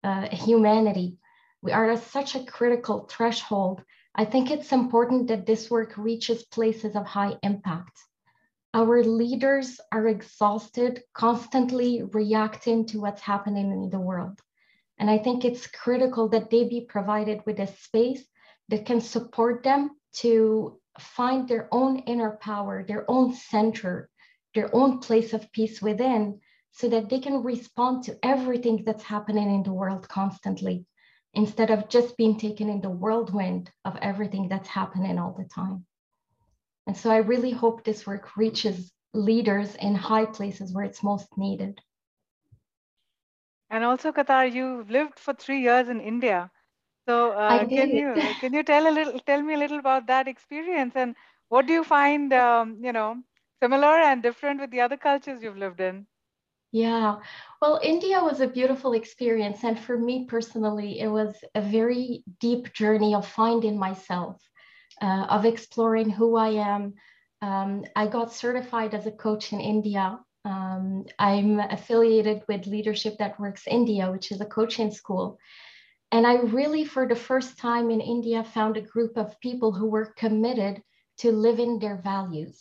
uh, 0.04 0.28
humanity, 0.30 1.18
we 1.62 1.72
are 1.72 1.92
at 1.92 2.04
such 2.04 2.36
a 2.36 2.44
critical 2.44 3.08
threshold. 3.10 3.84
I 4.16 4.26
think 4.26 4.50
it's 4.50 4.72
important 4.72 5.28
that 5.28 5.46
this 5.46 5.70
work 5.70 5.96
reaches 5.96 6.44
places 6.46 6.96
of 6.96 7.06
high 7.06 7.38
impact. 7.44 8.00
Our 8.74 9.04
leaders 9.04 9.80
are 9.92 10.08
exhausted, 10.08 11.04
constantly 11.14 12.02
reacting 12.02 12.88
to 12.88 13.00
what's 13.00 13.22
happening 13.22 13.72
in 13.72 13.90
the 13.92 14.00
world. 14.00 14.40
And 14.98 15.10
I 15.10 15.20
think 15.20 15.46
it's 15.46 15.68
critical 15.68 16.30
that 16.30 16.50
they 16.50 16.68
be 16.68 16.82
provided 16.82 17.42
with 17.46 17.60
a 17.60 17.68
space 17.68 18.24
that 18.70 18.86
can 18.86 19.02
support 19.02 19.62
them 19.64 19.92
to 20.14 20.80
find 21.00 21.48
their 21.48 21.68
own 21.72 22.00
inner 22.00 22.38
power, 22.42 22.84
their 22.84 23.10
own 23.10 23.34
center, 23.34 24.10
their 24.54 24.74
own 24.76 25.00
place 25.00 25.34
of 25.34 25.52
peace 25.52 25.82
within, 25.82 26.40
so 26.72 26.90
that 26.90 27.10
they 27.10 27.20
can 27.20 27.44
respond 27.44 28.04
to 28.04 28.18
everything 28.24 28.84
that's 28.84 29.04
happening 29.04 29.54
in 29.54 29.64
the 29.64 29.74
world 29.74 30.08
constantly, 30.08 30.86
instead 31.34 31.72
of 31.72 31.90
just 31.90 32.18
being 32.18 32.38
taken 32.38 32.70
in 32.70 32.82
the 32.82 32.90
whirlwind 32.90 33.72
of 33.86 33.98
everything 34.02 34.48
that's 34.48 34.70
happening 34.70 35.18
all 35.18 35.36
the 35.38 35.46
time. 35.46 35.86
And 36.88 36.98
so 36.98 37.10
I 37.12 37.18
really 37.18 37.52
hope 37.52 37.84
this 37.84 38.06
work 38.06 38.36
reaches 38.36 38.92
leaders 39.14 39.76
in 39.76 39.96
high 39.96 40.26
places 40.26 40.74
where 40.74 40.84
it's 40.86 41.04
most 41.04 41.28
needed. 41.38 41.80
And 43.70 43.84
also, 43.84 44.12
Kawtar, 44.12 44.52
you've 44.52 44.90
lived 44.90 45.18
for 45.18 45.34
three 45.34 45.62
years 45.62 45.90
in 45.90 46.00
India. 46.00 46.52
So 47.08 47.32
uh, 47.32 47.66
can 47.66 47.94
you 47.96 48.36
can 48.40 48.54
you 48.54 48.64
tell 48.64 48.88
a 48.88 48.94
little 48.98 49.20
tell 49.20 49.42
me 49.42 49.54
a 49.54 49.58
little 49.58 49.80
about 49.80 50.08
that 50.08 50.28
experience 50.28 50.96
and 50.96 51.16
what 51.50 51.66
do 51.68 51.74
you 51.74 51.84
find 51.84 52.34
um, 52.34 52.80
you 52.84 52.92
know 52.92 53.24
similar 53.62 53.96
and 54.02 54.22
different 54.22 54.60
with 54.60 54.72
the 54.72 54.82
other 54.82 54.98
cultures 54.98 55.42
you've 55.44 55.58
lived 55.58 55.80
in? 55.82 56.08
Yeah, 56.72 57.18
well, 57.62 57.80
India 57.84 58.24
was 58.24 58.40
a 58.42 58.48
beautiful 58.48 58.94
experience, 58.94 59.64
and 59.64 59.80
for 59.80 59.98
me 59.98 60.26
personally, 60.26 61.00
it 61.00 61.08
was 61.08 61.44
a 61.56 61.62
very 61.62 62.24
deep 62.40 62.74
journey 62.74 63.14
of 63.16 63.28
finding 63.28 63.78
myself, 63.78 64.42
uh, 65.02 65.26
of 65.30 65.46
exploring 65.46 66.10
who 66.10 66.36
I 66.36 66.50
am. 66.50 66.94
Um, 67.42 67.86
I 67.96 68.08
got 68.08 68.34
certified 68.34 68.94
as 68.94 69.06
a 69.06 69.12
coach 69.12 69.54
in 69.54 69.60
India. 69.62 70.20
Um, 70.46 71.06
I'm 71.20 71.60
affiliated 71.60 72.44
with 72.48 72.68
Leadership 72.68 73.18
That 73.20 73.40
Works 73.40 73.68
India, 73.68 74.12
which 74.12 74.32
is 74.32 74.42
a 74.42 74.46
coaching 74.46 74.92
school. 74.92 75.38
And 76.14 76.24
I 76.28 76.36
really, 76.58 76.86
for 76.86 77.08
the 77.08 77.24
first 77.30 77.52
time 77.58 77.88
in 77.90 78.00
India, 78.16 78.44
found 78.44 78.78
a 78.78 78.90
group 78.94 79.14
of 79.18 79.40
people 79.48 79.72
who 79.78 79.88
were 79.90 80.14
committed 80.24 80.76
to 81.22 81.32
living 81.48 81.80
their 81.80 81.98
values 81.98 82.56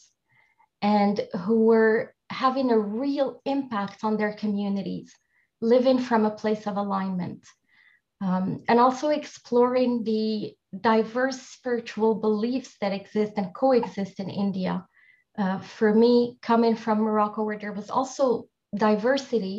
and 0.80 1.14
who 1.44 1.58
were 1.70 2.14
having 2.30 2.70
a 2.70 2.78
real 3.02 3.28
impact 3.44 4.04
on 4.04 4.16
their 4.16 4.34
communities, 4.42 5.12
living 5.60 5.98
from 6.08 6.24
a 6.24 6.36
place 6.42 6.66
of 6.66 6.76
alignment. 6.78 7.42
Um, 8.26 8.46
and 8.68 8.78
also 8.80 9.08
exploring 9.10 10.04
the 10.04 10.56
diverse 10.92 11.40
spiritual 11.56 12.12
beliefs 12.26 12.72
that 12.80 12.96
exist 13.00 13.32
and 13.36 13.54
coexist 13.54 14.18
in 14.18 14.30
India, 14.30 14.74
Uh, 15.42 15.58
for 15.78 15.90
me, 15.94 16.36
coming 16.42 16.76
from 16.76 16.98
Morocco, 17.00 17.40
where 17.44 17.60
there 17.60 17.76
was 17.80 17.90
also 17.90 18.24
diversity, 18.88 19.56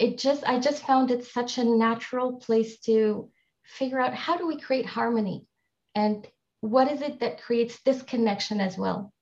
it 0.00 0.18
just 0.18 0.42
I 0.44 0.58
just 0.58 0.84
found 0.84 1.10
it 1.10 1.24
such 1.24 1.58
a 1.58 1.64
natural 1.64 2.32
place 2.32 2.78
to 2.80 3.28
figure 3.64 4.00
out 4.00 4.14
how 4.14 4.36
do 4.36 4.46
we 4.46 4.58
create 4.58 4.86
harmony 4.86 5.46
and 5.94 6.26
what 6.60 6.90
is 6.90 7.02
it 7.02 7.20
that 7.20 7.42
creates 7.42 7.78
this 7.82 8.02
connection 8.02 8.60
as 8.60 8.76
well. 8.78 9.12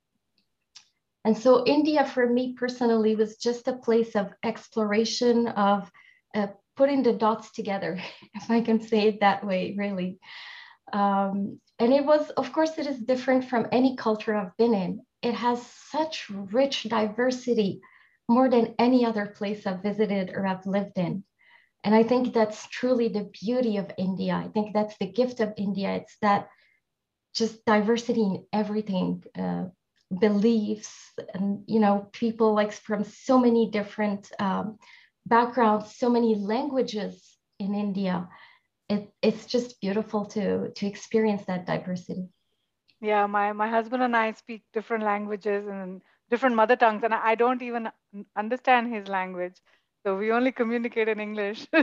And 1.25 1.37
so 1.37 1.67
India 1.67 2.07
for 2.07 2.27
me 2.27 2.55
personally 2.57 3.17
was 3.17 3.37
just 3.37 3.69
a 3.69 3.77
place 3.77 4.15
of 4.15 4.33
exploration 4.45 5.49
of 5.49 5.91
uh, 6.35 6.47
putting 6.77 7.03
the 7.03 7.13
dots 7.13 7.53
together, 7.53 8.01
if 8.35 8.51
I 8.51 8.61
can 8.61 8.81
say 8.81 9.09
it 9.09 9.21
that 9.21 9.45
way, 9.45 9.75
really. 9.77 10.19
Um, 10.93 11.61
and 11.81 11.93
it 11.93 12.05
was, 12.05 12.31
of 12.31 12.53
course, 12.53 12.79
it 12.79 12.87
is 12.87 12.99
different 12.99 13.45
from 13.45 13.67
any 13.73 13.97
culture 13.97 14.35
I've 14.35 14.57
been 14.57 14.75
in. 14.75 15.03
It 15.23 15.35
has 15.35 15.61
such 15.91 16.31
rich 16.31 16.85
diversity, 16.85 17.81
more 18.29 18.49
than 18.51 18.75
any 18.79 19.05
other 19.05 19.27
place 19.27 19.67
I've 19.67 19.83
visited 19.83 20.31
or 20.31 20.47
I've 20.47 20.67
lived 20.67 20.99
in. 20.99 21.25
And 21.85 21.95
I 21.95 22.03
think 22.03 22.35
that's 22.35 22.67
truly 22.69 23.09
the 23.09 23.31
beauty 23.43 23.77
of 23.77 23.91
India. 23.97 24.35
I 24.35 24.49
think 24.49 24.75
that's 24.75 24.97
the 24.99 25.07
gift 25.07 25.41
of 25.41 25.55
India. 25.57 25.95
It's 25.95 26.17
that 26.21 26.49
just 27.35 27.65
diversity 27.65 28.23
in 28.23 28.45
everything, 28.53 29.23
uh, 29.39 29.67
beliefs, 30.21 31.13
and 31.35 31.63
you 31.67 31.81
know, 31.81 32.09
people 32.13 32.55
like 32.55 32.73
from 32.73 33.05
so 33.05 33.39
many 33.39 33.71
different 33.71 34.31
um, 34.39 34.79
backgrounds, 35.27 35.95
so 35.97 36.11
many 36.11 36.35
languages 36.35 37.39
in 37.59 37.75
India. 37.75 38.29
It, 38.89 39.13
it's 39.23 39.47
just 39.47 39.81
beautiful 39.81 40.27
to 40.27 40.71
to 40.71 40.87
experience 40.87 41.45
that 41.47 41.67
diversity. 41.67 42.29
Yeah, 43.01 43.27
my 43.27 43.53
my 43.53 43.69
husband 43.69 44.03
and 44.03 44.17
I 44.17 44.33
speak 44.33 44.65
different 44.73 45.05
languages 45.05 45.67
and 45.69 46.03
different 46.31 46.57
mother 46.57 46.77
tongues, 46.77 47.03
and 47.05 47.15
I 47.15 47.35
don't 47.35 47.63
even 47.63 47.91
understand 48.37 48.93
his 48.93 49.09
language. 49.09 49.61
So 50.05 50.17
we 50.17 50.31
only 50.33 50.53
communicate 50.53 51.09
in 51.09 51.21
English. 51.21 51.67
but 51.73 51.83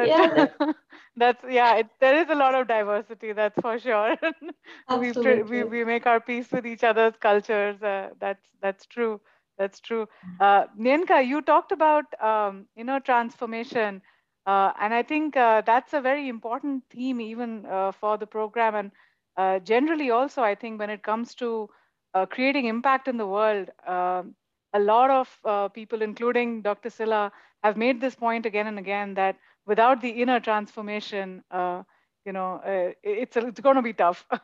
yeah. 0.00 0.46
that's 1.16 1.44
yeah, 1.48 1.76
it, 1.76 1.86
there 2.00 2.16
is 2.20 2.28
a 2.30 2.34
lot 2.34 2.54
of 2.54 2.68
diversity, 2.68 3.32
that's 3.32 3.58
for 3.60 3.78
sure. 3.78 4.16
we, 4.94 5.12
we 5.42 5.64
we 5.64 5.84
make 5.84 6.06
our 6.06 6.20
peace 6.20 6.50
with 6.52 6.66
each 6.66 6.84
other's 6.84 7.14
cultures. 7.20 7.82
Uh, 7.82 8.10
that's 8.20 8.48
that's 8.60 8.86
true. 8.86 9.20
That's 9.58 9.80
true. 9.80 10.06
Uh, 10.40 10.64
Nienke, 10.78 11.26
you 11.26 11.40
talked 11.42 11.72
about 11.72 12.04
um, 12.22 12.66
know 12.76 12.98
transformation, 13.00 14.02
uh, 14.46 14.72
and 14.80 14.92
I 14.94 15.02
think 15.02 15.36
uh, 15.36 15.62
that's 15.62 15.92
a 15.94 16.00
very 16.00 16.28
important 16.28 16.84
theme 16.90 17.20
even 17.20 17.66
uh, 17.66 17.92
for 17.92 18.16
the 18.18 18.26
program, 18.26 18.74
and 18.74 18.90
uh, 19.36 19.58
generally 19.60 20.10
also 20.10 20.42
I 20.42 20.54
think 20.54 20.78
when 20.78 20.90
it 20.90 21.02
comes 21.02 21.34
to 21.36 21.68
uh, 22.16 22.26
creating 22.26 22.66
impact 22.66 23.08
in 23.08 23.16
the 23.16 23.26
world, 23.26 23.70
um, 23.86 24.34
a 24.72 24.80
lot 24.80 25.10
of 25.10 25.72
people, 25.72 26.02
including 26.02 26.62
Dr. 26.62 26.90
Scilla, 26.90 27.32
have 27.62 27.76
made 27.76 28.00
this 28.00 28.14
point 28.14 28.46
again 28.46 28.66
and 28.66 28.78
again 28.78 29.14
that 29.14 29.36
without 29.66 30.00
the 30.00 30.10
inner 30.10 30.40
transformation, 30.40 31.42
you 31.52 32.32
know, 32.32 32.60
it's 33.02 33.36
it's 33.36 33.60
going 33.60 33.76
to 33.76 33.82
be 33.82 33.92
tough. 33.92 34.26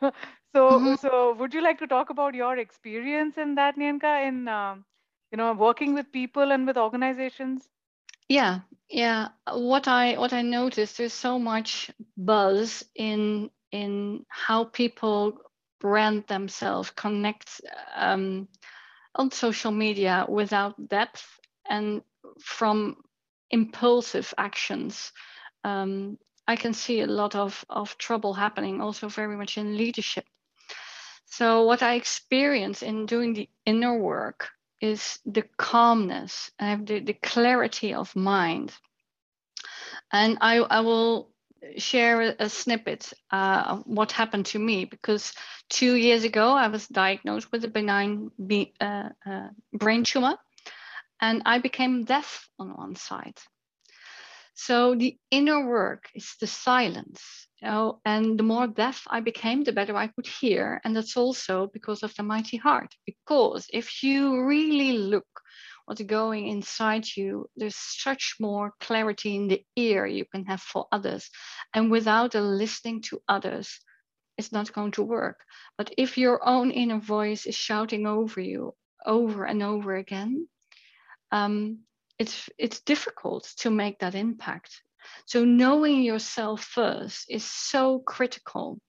so, 0.55 0.61
mm-hmm. 0.71 0.95
so 0.95 1.35
would 1.39 1.53
you 1.53 1.61
like 1.61 1.79
to 1.79 1.87
talk 1.87 2.09
about 2.09 2.33
your 2.33 2.57
experience 2.57 3.37
in 3.37 3.55
that, 3.55 3.77
Nienke, 3.77 4.27
in 4.27 4.47
um, 4.47 4.85
you 5.33 5.37
know 5.37 5.51
working 5.53 5.95
with 5.95 6.11
people 6.11 6.51
and 6.51 6.67
with 6.67 6.77
organizations 6.77 7.67
yeah 8.29 8.59
yeah 8.89 9.29
what 9.51 9.87
i 9.87 10.13
what 10.13 10.31
i 10.31 10.41
noticed 10.41 10.97
there's 10.97 11.19
so 11.21 11.39
much 11.39 11.91
buzz 12.15 12.85
in 12.95 13.49
in 13.71 14.23
how 14.29 14.63
people 14.63 15.33
brand 15.83 16.25
themselves 16.27 16.89
connect 16.91 17.61
um, 17.95 18.47
on 19.13 19.29
social 19.29 19.71
media 19.71 20.25
without 20.27 20.73
depth 20.87 21.39
and 21.69 22.01
from 22.39 22.95
impulsive 23.51 24.33
actions. 24.37 25.11
Um, 25.63 26.17
i 26.45 26.57
can 26.57 26.73
see 26.73 26.99
a 27.01 27.07
lot 27.07 27.35
of 27.35 27.63
of 27.69 27.97
trouble 27.97 28.33
happening 28.33 28.81
also 28.81 29.07
very 29.07 29.37
much 29.37 29.57
in 29.57 29.77
leadership. 29.77 30.25
So 31.25 31.65
what 31.65 31.83
i 31.83 31.93
experience 31.95 32.81
in 32.81 33.05
doing 33.05 33.33
the 33.33 33.49
inner 33.65 33.97
work 33.97 34.49
is 34.83 35.19
the 35.25 35.43
calmness. 35.57 36.51
And 36.59 36.85
the, 36.85 36.99
the 36.99 37.13
clarity 37.13 37.93
of 37.93 38.15
mind. 38.15 38.73
And 40.11 40.37
I, 40.41 40.57
I 40.57 40.81
will 40.81 41.32
share 41.77 42.21
a, 42.21 42.35
a 42.39 42.49
snippet 42.49 43.13
uh, 43.31 43.63
of 43.67 43.83
what 43.85 44.11
happened 44.11 44.45
to 44.47 44.59
me 44.59 44.85
because 44.85 45.33
two 45.69 45.95
years 45.95 46.23
ago 46.23 46.51
I 46.51 46.67
was 46.67 46.87
diagnosed 46.87 47.51
with 47.51 47.63
a 47.63 47.67
benign 47.67 48.31
be, 48.45 48.73
uh, 48.79 49.09
uh, 49.25 49.47
brain 49.73 50.03
tumor 50.03 50.37
and 51.21 51.41
I 51.45 51.59
became 51.59 52.03
deaf 52.05 52.47
on 52.59 52.69
one 52.75 52.95
side. 52.95 53.37
So 54.55 54.95
the 54.95 55.17
inner 55.31 55.67
work 55.67 56.09
is 56.13 56.35
the 56.39 56.47
silence 56.47 57.47
you 57.61 57.69
know, 57.69 58.01
and 58.03 58.37
the 58.37 58.43
more 58.43 58.67
deaf 58.67 59.07
I 59.09 59.21
became, 59.21 59.63
the 59.63 59.71
better 59.71 59.95
I 59.95 60.07
could 60.07 60.27
hear. 60.27 60.81
And 60.83 60.95
that's 60.95 61.15
also 61.15 61.67
because 61.73 62.03
of 62.03 62.13
the 62.15 62.23
mighty 62.23 62.57
heart. 62.57 62.93
Because 63.05 63.67
if 63.71 64.03
you 64.03 64.43
really 64.43 64.97
look 64.97 65.42
what's 65.85 66.01
going 66.01 66.47
inside 66.47 67.05
you, 67.15 67.49
there's 67.55 67.75
such 67.75 68.35
more 68.39 68.73
clarity 68.79 69.35
in 69.35 69.47
the 69.47 69.63
ear 69.75 70.05
you 70.05 70.25
can 70.25 70.45
have 70.45 70.61
for 70.61 70.87
others. 70.91 71.29
And 71.73 71.91
without 71.91 72.35
a 72.35 72.41
listening 72.41 73.01
to 73.09 73.21
others, 73.27 73.79
it's 74.37 74.51
not 74.51 74.73
going 74.73 74.91
to 74.91 75.03
work. 75.03 75.43
But 75.77 75.93
if 75.97 76.17
your 76.17 76.47
own 76.47 76.71
inner 76.71 76.99
voice 76.99 77.45
is 77.45 77.55
shouting 77.55 78.07
over 78.07 78.41
you 78.41 78.73
over 79.05 79.45
and 79.45 79.61
over 79.61 79.95
again, 79.95 80.47
um, 81.31 81.79
it's 82.17 82.49
it's 82.57 82.81
difficult 82.81 83.51
to 83.57 83.69
make 83.69 83.99
that 83.99 84.15
impact 84.15 84.81
so 85.25 85.45
knowing 85.45 86.03
yourself 86.03 86.63
first 86.63 87.25
is 87.29 87.43
so 87.43 87.99
critical 87.99 88.79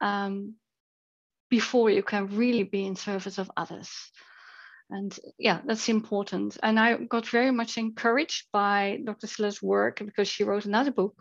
um, 0.00 0.54
before 1.48 1.90
you 1.90 2.02
can 2.02 2.36
really 2.36 2.64
be 2.64 2.86
in 2.86 2.96
service 2.96 3.38
of 3.38 3.50
others. 3.56 3.90
And 4.90 5.18
yeah, 5.38 5.60
that's 5.64 5.88
important. 5.88 6.58
And 6.62 6.78
I 6.78 6.96
got 6.96 7.26
very 7.26 7.50
much 7.50 7.78
encouraged 7.78 8.46
by 8.52 9.00
Dr. 9.04 9.26
Scilla's 9.26 9.62
work 9.62 10.00
because 10.04 10.28
she 10.28 10.44
wrote 10.44 10.66
another 10.66 10.90
book, 10.90 11.14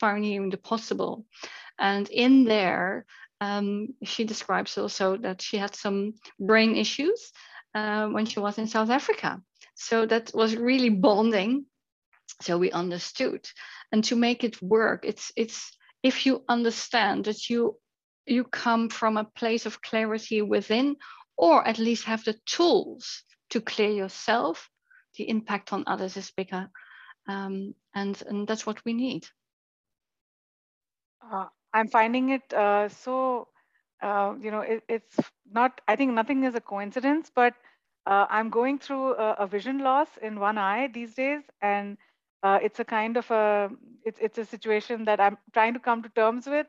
Pioneering 0.00 0.50
the 0.50 0.58
Possible. 0.58 1.24
And 1.78 2.08
in 2.10 2.44
there, 2.44 3.06
um, 3.40 3.88
she 4.04 4.24
describes 4.24 4.76
also 4.76 5.16
that 5.18 5.42
she 5.42 5.56
had 5.56 5.74
some 5.74 6.14
brain 6.38 6.76
issues 6.76 7.32
uh, 7.74 8.08
when 8.08 8.26
she 8.26 8.40
was 8.40 8.58
in 8.58 8.66
South 8.66 8.90
Africa. 8.90 9.40
So 9.74 10.06
that 10.06 10.32
was 10.34 10.56
really 10.56 10.90
bonding. 10.90 11.66
So 12.42 12.58
we 12.58 12.70
understood 12.72 13.48
and 13.94 14.02
to 14.02 14.16
make 14.16 14.42
it 14.42 14.60
work 14.60 15.04
it's 15.04 15.30
it's 15.36 15.70
if 16.02 16.26
you 16.26 16.42
understand 16.48 17.26
that 17.26 17.48
you 17.48 17.78
you 18.26 18.42
come 18.42 18.88
from 18.88 19.16
a 19.16 19.30
place 19.36 19.66
of 19.66 19.80
clarity 19.80 20.42
within 20.42 20.96
or 21.36 21.66
at 21.66 21.78
least 21.78 22.04
have 22.04 22.24
the 22.24 22.34
tools 22.46 23.22
to 23.50 23.60
clear 23.60 23.90
yourself. 23.90 24.70
The 25.16 25.28
impact 25.28 25.72
on 25.72 25.84
others 25.86 26.16
is 26.16 26.30
bigger. 26.30 26.70
Um, 27.28 27.74
and 27.94 28.20
and 28.26 28.46
that's 28.46 28.66
what 28.66 28.84
we 28.84 28.92
need. 28.92 29.26
Uh, 31.32 31.46
i'm 31.72 31.88
finding 31.88 32.30
it 32.30 32.52
uh, 32.52 32.88
so 32.88 33.48
uh, 34.02 34.34
you 34.40 34.50
know 34.50 34.60
it, 34.60 34.82
it's 34.88 35.18
not 35.50 35.80
i 35.88 35.96
think 35.96 36.12
nothing 36.12 36.44
is 36.44 36.54
a 36.54 36.60
coincidence 36.60 37.30
but 37.34 37.54
uh, 38.06 38.26
i'm 38.30 38.50
going 38.50 38.78
through 38.78 39.14
a, 39.14 39.32
a 39.40 39.46
vision 39.46 39.78
loss 39.78 40.08
in 40.22 40.38
one 40.38 40.58
eye 40.58 40.88
these 40.92 41.14
days. 41.14 41.42
And 41.62 41.96
uh, 42.42 42.58
it's 42.62 42.78
a 42.80 42.84
kind 42.84 43.16
of 43.16 43.30
a 43.30 43.70
it's 44.04 44.20
it's 44.20 44.38
a 44.38 44.44
situation 44.44 45.04
that 45.04 45.20
I'm 45.20 45.38
trying 45.54 45.72
to 45.74 45.80
come 45.80 46.02
to 46.02 46.08
terms 46.10 46.46
with. 46.46 46.66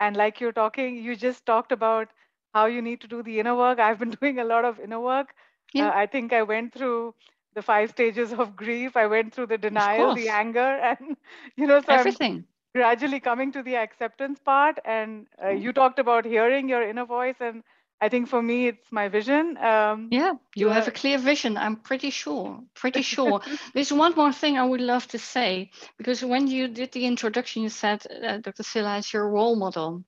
And 0.00 0.16
like 0.16 0.40
you're 0.40 0.52
talking, 0.52 0.96
you 0.96 1.16
just 1.16 1.44
talked 1.46 1.72
about 1.72 2.08
how 2.54 2.66
you 2.66 2.82
need 2.82 3.00
to 3.02 3.08
do 3.08 3.22
the 3.22 3.40
inner 3.40 3.54
work. 3.56 3.78
I've 3.78 3.98
been 3.98 4.10
doing 4.20 4.38
a 4.38 4.44
lot 4.44 4.64
of 4.64 4.80
inner 4.80 5.00
work. 5.00 5.34
Yeah. 5.72 5.88
Uh, 5.88 5.92
I 5.94 6.06
think 6.06 6.32
I 6.32 6.42
went 6.42 6.72
through 6.72 7.14
the 7.54 7.62
five 7.62 7.90
stages 7.90 8.32
of 8.32 8.56
grief. 8.56 8.96
I 8.96 9.06
went 9.06 9.34
through 9.34 9.46
the 9.46 9.58
denial, 9.58 10.14
the 10.14 10.28
anger, 10.28 10.60
and 10.88 11.16
you 11.56 11.66
know, 11.66 11.80
so 11.80 11.86
everything. 11.92 12.32
I'm 12.34 12.46
gradually 12.74 13.20
coming 13.20 13.52
to 13.52 13.62
the 13.62 13.76
acceptance 13.76 14.38
part. 14.38 14.78
And 14.84 15.26
uh, 15.42 15.50
you 15.50 15.72
talked 15.72 15.98
about 15.98 16.24
hearing 16.24 16.68
your 16.68 16.82
inner 16.82 17.06
voice 17.06 17.36
and 17.40 17.62
I 18.00 18.10
think 18.10 18.28
for 18.28 18.42
me, 18.42 18.68
it's 18.68 18.92
my 18.92 19.08
vision. 19.08 19.56
Um, 19.56 20.08
yeah, 20.10 20.34
you 20.54 20.68
have 20.68 20.86
a 20.86 20.90
clear 20.90 21.16
vision. 21.18 21.56
I'm 21.56 21.76
pretty 21.76 22.10
sure. 22.10 22.60
Pretty 22.74 23.00
sure. 23.00 23.40
There's 23.74 23.92
one 23.92 24.14
more 24.14 24.32
thing 24.32 24.58
I 24.58 24.64
would 24.64 24.82
love 24.82 25.06
to 25.08 25.18
say 25.18 25.70
because 25.96 26.22
when 26.22 26.46
you 26.46 26.68
did 26.68 26.92
the 26.92 27.06
introduction, 27.06 27.62
you 27.62 27.70
said 27.70 28.06
uh, 28.22 28.38
Dr. 28.38 28.62
Scilla 28.62 28.98
is 28.98 29.12
your 29.12 29.28
role 29.30 29.56
model, 29.56 30.04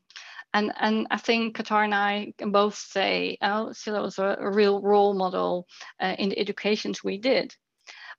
and 0.54 0.72
and 0.78 1.06
I 1.10 1.16
think 1.18 1.56
Kawtar 1.56 1.84
and 1.84 1.94
I 1.94 2.32
can 2.38 2.52
both 2.52 2.74
say, 2.74 3.38
oh, 3.42 3.72
Scilla 3.72 4.02
was 4.02 4.18
a, 4.18 4.36
a 4.40 4.50
real 4.50 4.80
role 4.80 5.14
model 5.14 5.66
uh, 6.00 6.14
in 6.18 6.30
the 6.30 6.38
educations 6.38 7.04
we 7.04 7.18
did. 7.18 7.54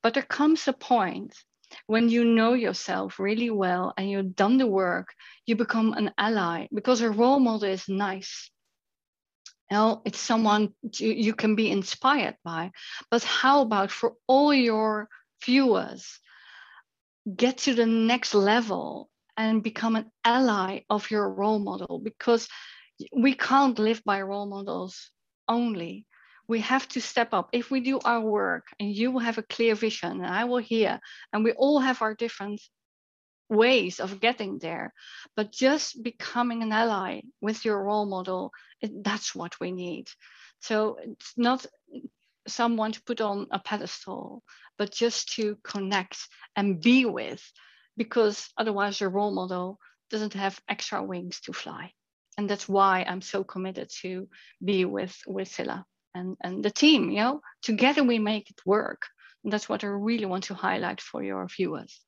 But 0.01 0.13
there 0.13 0.23
comes 0.23 0.67
a 0.67 0.73
point 0.73 1.35
when 1.87 2.09
you 2.09 2.25
know 2.25 2.53
yourself 2.53 3.19
really 3.19 3.49
well 3.49 3.93
and 3.97 4.09
you've 4.09 4.35
done 4.35 4.57
the 4.57 4.67
work, 4.67 5.13
you 5.45 5.55
become 5.55 5.93
an 5.93 6.11
ally 6.17 6.67
because 6.73 7.01
a 7.01 7.11
role 7.11 7.39
model 7.39 7.69
is 7.69 7.87
nice 7.89 8.49
know 9.71 10.01
it's 10.05 10.19
someone 10.19 10.73
you 10.97 11.33
can 11.33 11.55
be 11.55 11.69
inspired 11.69 12.35
by 12.43 12.71
but 13.11 13.23
how 13.23 13.61
about 13.61 13.91
for 13.91 14.13
all 14.27 14.53
your 14.53 15.07
viewers 15.45 16.19
get 17.35 17.57
to 17.59 17.73
the 17.73 17.85
next 17.85 18.33
level 18.33 19.09
and 19.39 19.63
become 19.63 19.95
an 19.95 20.11
ally 20.25 20.81
of 20.89 21.09
your 21.09 21.33
role 21.33 21.59
model 21.59 22.01
because 22.03 22.49
we 23.15 23.33
can't 23.33 23.79
live 23.79 24.03
by 24.03 24.21
role 24.21 24.45
models 24.45 25.11
only. 25.47 26.05
We 26.49 26.59
have 26.59 26.85
to 26.89 27.01
step 27.01 27.29
up. 27.33 27.49
If 27.53 27.71
we 27.71 27.79
do 27.79 27.99
our 28.03 28.19
work 28.19 28.65
and 28.79 28.93
you 28.93 29.11
will 29.11 29.21
have 29.21 29.37
a 29.37 29.49
clear 29.53 29.75
vision 29.75 30.11
and 30.11 30.33
i 30.41 30.43
will 30.43 30.63
hear 30.73 30.99
and 31.31 31.43
we 31.43 31.53
all 31.53 31.79
have 31.79 32.01
our 32.01 32.15
different 32.15 32.59
ways 33.49 33.99
of 33.99 34.19
getting 34.19 34.59
there 34.59 34.93
but 35.35 35.51
just 35.51 36.03
becoming 36.03 36.61
an 36.61 36.71
ally 36.71 37.21
with 37.41 37.65
your 37.65 37.81
role 37.81 38.05
model 38.05 38.51
that's 38.81 39.33
what 39.33 39.59
we 39.61 39.71
need. 39.71 40.07
So 40.59 40.97
it's 41.01 41.33
not 41.37 41.65
someone 42.47 42.91
to 42.91 43.03
put 43.03 43.21
on 43.21 43.47
a 43.51 43.59
pedestal 43.59 44.43
but 44.77 44.91
just 44.91 45.33
to 45.35 45.57
connect 45.63 46.17
and 46.57 46.81
be 46.81 47.05
with 47.05 47.41
because 47.99 48.49
otherwise 48.57 48.99
your 48.99 49.11
role 49.11 49.31
model 49.31 49.77
doesn't 50.09 50.33
have 50.33 50.59
extra 50.67 51.03
wings 51.03 51.41
to 51.41 51.53
fly 51.53 51.91
and 52.37 52.49
that's 52.49 52.67
why 52.67 53.05
i'm 53.07 53.21
so 53.21 53.43
committed 53.43 53.89
to 54.01 54.27
be 54.63 54.85
with 54.85 55.15
with 55.27 55.49
Scilla 55.49 55.85
and 56.15 56.37
and 56.41 56.65
the 56.65 56.71
team 56.71 57.11
you 57.11 57.19
know 57.19 57.41
together 57.61 58.03
we 58.03 58.17
make 58.17 58.49
it 58.49 58.65
work 58.65 59.01
and 59.43 59.53
that's 59.53 59.69
what 59.69 59.83
i 59.83 59.87
really 59.87 60.25
want 60.25 60.45
to 60.45 60.55
highlight 60.55 61.01
for 61.01 61.21
your 61.21 61.45
viewers 61.47 62.01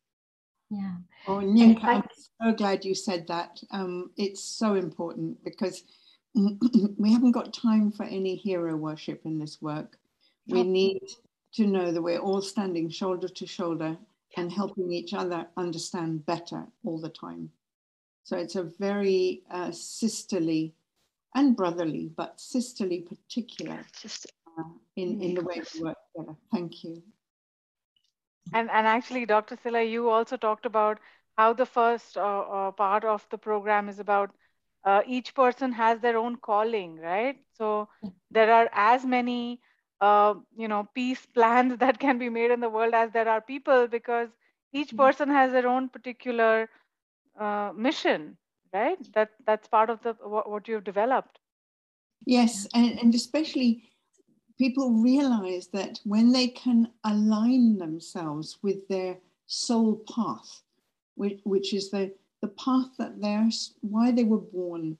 yeah. 0.71 0.95
Oh, 1.27 1.39
Nienke, 1.39 1.83
I, 1.83 1.95
am 1.95 2.03
so 2.41 2.53
glad 2.53 2.85
you 2.85 2.95
said 2.95 3.27
that. 3.27 3.59
Um, 3.71 4.11
it's 4.15 4.41
so 4.41 4.75
important 4.75 5.43
because 5.43 5.83
we 6.33 7.11
haven't 7.11 7.33
got 7.33 7.53
time 7.53 7.91
for 7.91 8.03
any 8.05 8.35
hero 8.37 8.77
worship 8.77 9.23
in 9.25 9.37
this 9.37 9.61
work. 9.61 9.97
We 10.47 10.63
need 10.63 11.01
to 11.55 11.67
know 11.67 11.91
that 11.91 12.01
we're 12.01 12.19
all 12.19 12.41
standing 12.41 12.89
shoulder 12.89 13.27
to 13.27 13.45
shoulder 13.45 13.97
and 14.37 14.51
helping 14.51 14.91
each 14.91 15.13
other 15.13 15.47
understand 15.57 16.25
better 16.25 16.67
all 16.85 16.99
the 16.99 17.09
time. 17.09 17.49
So 18.23 18.37
it's 18.37 18.55
a 18.55 18.63
very 18.63 19.43
uh, 19.51 19.71
sisterly 19.71 20.73
and 21.35 21.55
brotherly, 21.55 22.11
but 22.15 22.39
sisterly 22.39 23.01
particular 23.01 23.79
uh, 24.57 24.63
in, 24.95 25.21
in 25.21 25.33
the 25.33 25.43
way 25.43 25.61
we 25.73 25.81
work 25.81 25.97
together. 26.15 26.37
Thank 26.51 26.83
you. 26.83 27.01
And, 28.53 28.69
and 28.69 28.87
actually, 28.87 29.25
Dr. 29.25 29.57
Scilla, 29.61 29.81
you 29.81 30.09
also 30.09 30.37
talked 30.37 30.65
about 30.65 30.99
how 31.37 31.53
the 31.53 31.65
first 31.65 32.17
uh, 32.17 32.41
uh, 32.41 32.71
part 32.71 33.05
of 33.05 33.25
the 33.31 33.37
program 33.37 33.87
is 33.87 33.99
about 33.99 34.31
uh, 34.83 35.01
each 35.07 35.33
person 35.35 35.71
has 35.71 35.99
their 35.99 36.17
own 36.17 36.35
calling, 36.37 36.97
right? 36.97 37.37
So 37.53 37.87
there 38.31 38.51
are 38.51 38.69
as 38.73 39.05
many, 39.05 39.61
uh, 40.01 40.33
you 40.57 40.67
know, 40.67 40.87
peace 40.93 41.25
plans 41.33 41.77
that 41.79 41.99
can 41.99 42.17
be 42.17 42.29
made 42.29 42.51
in 42.51 42.59
the 42.59 42.69
world 42.69 42.93
as 42.93 43.11
there 43.11 43.29
are 43.29 43.41
people 43.41 43.87
because 43.87 44.29
each 44.73 44.89
mm-hmm. 44.89 44.97
person 44.97 45.29
has 45.29 45.51
their 45.51 45.67
own 45.67 45.89
particular 45.89 46.69
uh, 47.39 47.71
mission, 47.75 48.37
right? 48.73 48.97
That 49.13 49.29
that's 49.45 49.67
part 49.67 49.89
of 49.89 50.01
the 50.01 50.13
what, 50.23 50.49
what 50.49 50.67
you've 50.67 50.83
developed. 50.83 51.39
Yes, 52.25 52.67
and, 52.73 52.99
and 52.99 53.15
especially 53.15 53.83
people 54.57 54.91
realize 54.91 55.67
that 55.73 55.99
when 56.03 56.31
they 56.31 56.47
can 56.47 56.87
align 57.03 57.79
themselves 57.79 58.59
with 58.61 58.87
their 58.89 59.17
soul 59.47 60.03
path, 60.13 60.61
which, 61.15 61.39
which 61.43 61.73
is 61.73 61.89
the, 61.89 62.13
the 62.41 62.47
path 62.49 62.85
that 62.99 63.19
they're, 63.19 63.49
why 63.81 64.11
they 64.11 64.23
were 64.23 64.37
born, 64.37 64.97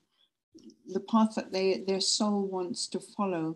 the 0.88 1.00
path 1.00 1.36
that 1.36 1.52
they, 1.52 1.84
their 1.88 2.02
soul 2.02 2.48
wants 2.48 2.88
to 2.88 3.00
follow, 3.00 3.56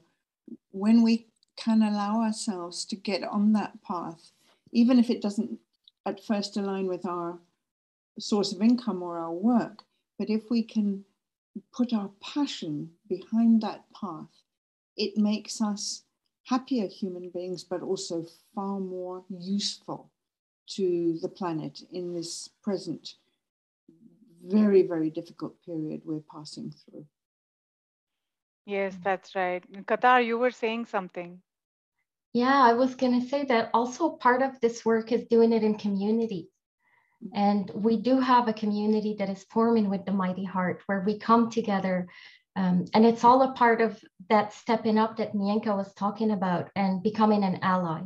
when 0.72 1.02
we 1.02 1.26
can 1.56 1.82
allow 1.82 2.22
ourselves 2.22 2.86
to 2.86 2.96
get 2.96 3.24
on 3.24 3.54
that 3.54 3.82
path, 3.84 4.32
even 4.72 5.00
if 5.00 5.10
it 5.10 5.22
doesn't 5.22 5.60
at 6.06 6.24
first 6.24 6.58
align 6.58 6.88
with 6.88 7.06
our 7.06 7.40
source 8.20 8.54
of 8.54 8.62
income 8.62 9.02
or 9.02 9.18
our 9.18 9.32
work, 9.32 9.84
but 10.18 10.30
if 10.30 10.50
we 10.50 10.64
can 10.64 11.04
put 11.74 11.94
our 11.94 12.10
passion 12.22 12.92
behind 13.08 13.62
that 13.62 13.86
path, 13.94 14.44
it 14.98 15.18
makes 15.18 15.62
us 15.62 16.04
happier 16.44 16.88
human 16.88 17.30
beings, 17.30 17.64
but 17.64 17.82
also 17.82 18.26
far 18.54 18.80
more 18.80 19.24
useful 19.30 20.12
to 20.68 21.18
the 21.22 21.30
planet 21.30 21.82
in 21.92 22.14
this 22.14 22.50
present 22.64 23.16
very, 24.48 24.84
very 24.84 25.10
difficult 25.10 25.56
period 25.66 26.02
we're 26.06 26.22
passing 26.32 26.72
through. 26.72 27.06
Yes, 28.66 28.96
that's 29.04 29.36
right. 29.36 29.64
Kawtar, 29.86 30.26
you 30.26 30.38
were 30.38 30.52
saying 30.52 30.86
something. 30.86 31.42
Yeah, 32.34 32.64
I 32.64 32.74
was 32.74 32.96
going 32.96 33.22
to 33.22 33.28
say 33.28 33.46
that 33.46 33.70
also 33.74 34.10
part 34.10 34.42
of 34.42 34.60
this 34.60 34.84
work 34.84 35.12
is 35.12 35.26
doing 35.28 35.54
it 35.54 35.64
in 35.64 35.78
community. 35.78 36.50
And 37.34 37.72
we 37.74 37.98
do 37.98 38.20
have 38.20 38.48
a 38.48 38.54
community 38.54 39.16
that 39.20 39.30
is 39.30 39.46
forming 39.50 39.90
with 39.90 40.06
the 40.06 40.12
Mighty 40.12 40.44
Heart 40.44 40.82
where 40.86 41.04
we 41.06 41.18
come 41.18 41.50
together 41.50 42.08
um, 42.56 42.86
and 42.94 43.06
it's 43.06 43.24
all 43.24 43.42
a 43.42 43.52
part 43.54 43.82
of 43.82 44.02
that 44.30 44.54
stepping 44.54 44.98
up 44.98 45.18
that 45.18 45.34
Nienke 45.34 45.76
was 45.76 45.94
talking 45.94 46.32
about 46.32 46.70
and 46.76 47.04
becoming 47.04 47.44
an 47.44 47.60
ally. 47.62 48.02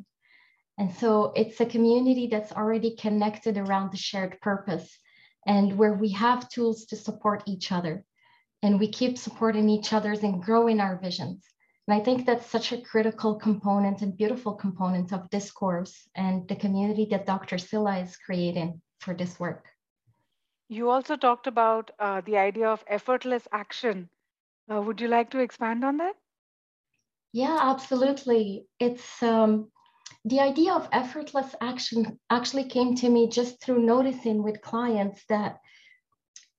And 0.78 0.93
so 0.93 1.34
it's 1.36 1.60
a 1.62 1.65
community 1.65 2.28
that's 2.28 2.52
already 2.52 2.95
connected 2.95 3.58
around 3.58 3.91
the 3.91 3.98
shared 3.98 4.39
purpose 4.41 4.98
and 5.45 5.78
where 5.78 5.93
we 5.93 6.10
have 6.13 6.50
tools 6.50 6.86
to 6.86 6.95
support 6.95 7.43
each 7.45 7.72
other. 7.72 8.04
And 8.62 8.80
we 8.80 8.89
keep 8.89 9.17
supporting 9.17 9.69
each 9.69 9.93
other's 9.93 10.24
and 10.24 10.43
growing 10.43 10.80
our 10.80 11.00
visions. 11.02 11.45
And 11.88 12.00
I 12.00 12.04
think 12.04 12.26
that's 12.26 12.45
such 12.45 12.72
a 12.72 12.82
critical 12.82 13.36
component 13.36 14.02
and 14.02 14.15
beautiful 14.15 14.54
component 14.54 15.12
of 15.12 15.30
discourse 15.30 16.08
and 16.15 16.48
the 16.48 16.56
community 16.56 17.08
that 17.12 17.26
Dr. 17.26 17.58
Scilla 17.58 17.98
is 18.00 18.17
creating 18.17 18.82
for 19.00 19.13
this 19.13 19.39
work. 19.39 19.65
You 20.67 20.89
also 20.89 21.15
talked 21.15 21.48
about 21.48 21.91
uh, 22.00 22.22
the 22.22 22.38
idea 22.38 22.69
of 22.69 22.84
effortless 22.88 23.48
action 23.52 24.10
uh, 24.72 24.82
would 24.82 25.02
you 25.02 25.08
like 25.08 25.32
to 25.32 25.39
expand 25.39 25.84
on 25.84 25.98
that? 25.98 26.15
Yeah, 27.34 27.58
absolutely. 27.62 28.67
It's 28.80 29.22
um, 29.24 29.72
the 30.26 30.39
idea 30.39 30.74
of 30.74 30.88
effortless 30.91 31.56
action 31.62 32.19
actually 32.30 32.65
came 32.65 32.95
to 32.95 33.10
me 33.10 33.30
just 33.30 33.62
through 33.62 33.82
noticing 33.82 34.43
with 34.43 34.62
clients 34.62 35.24
that 35.30 35.60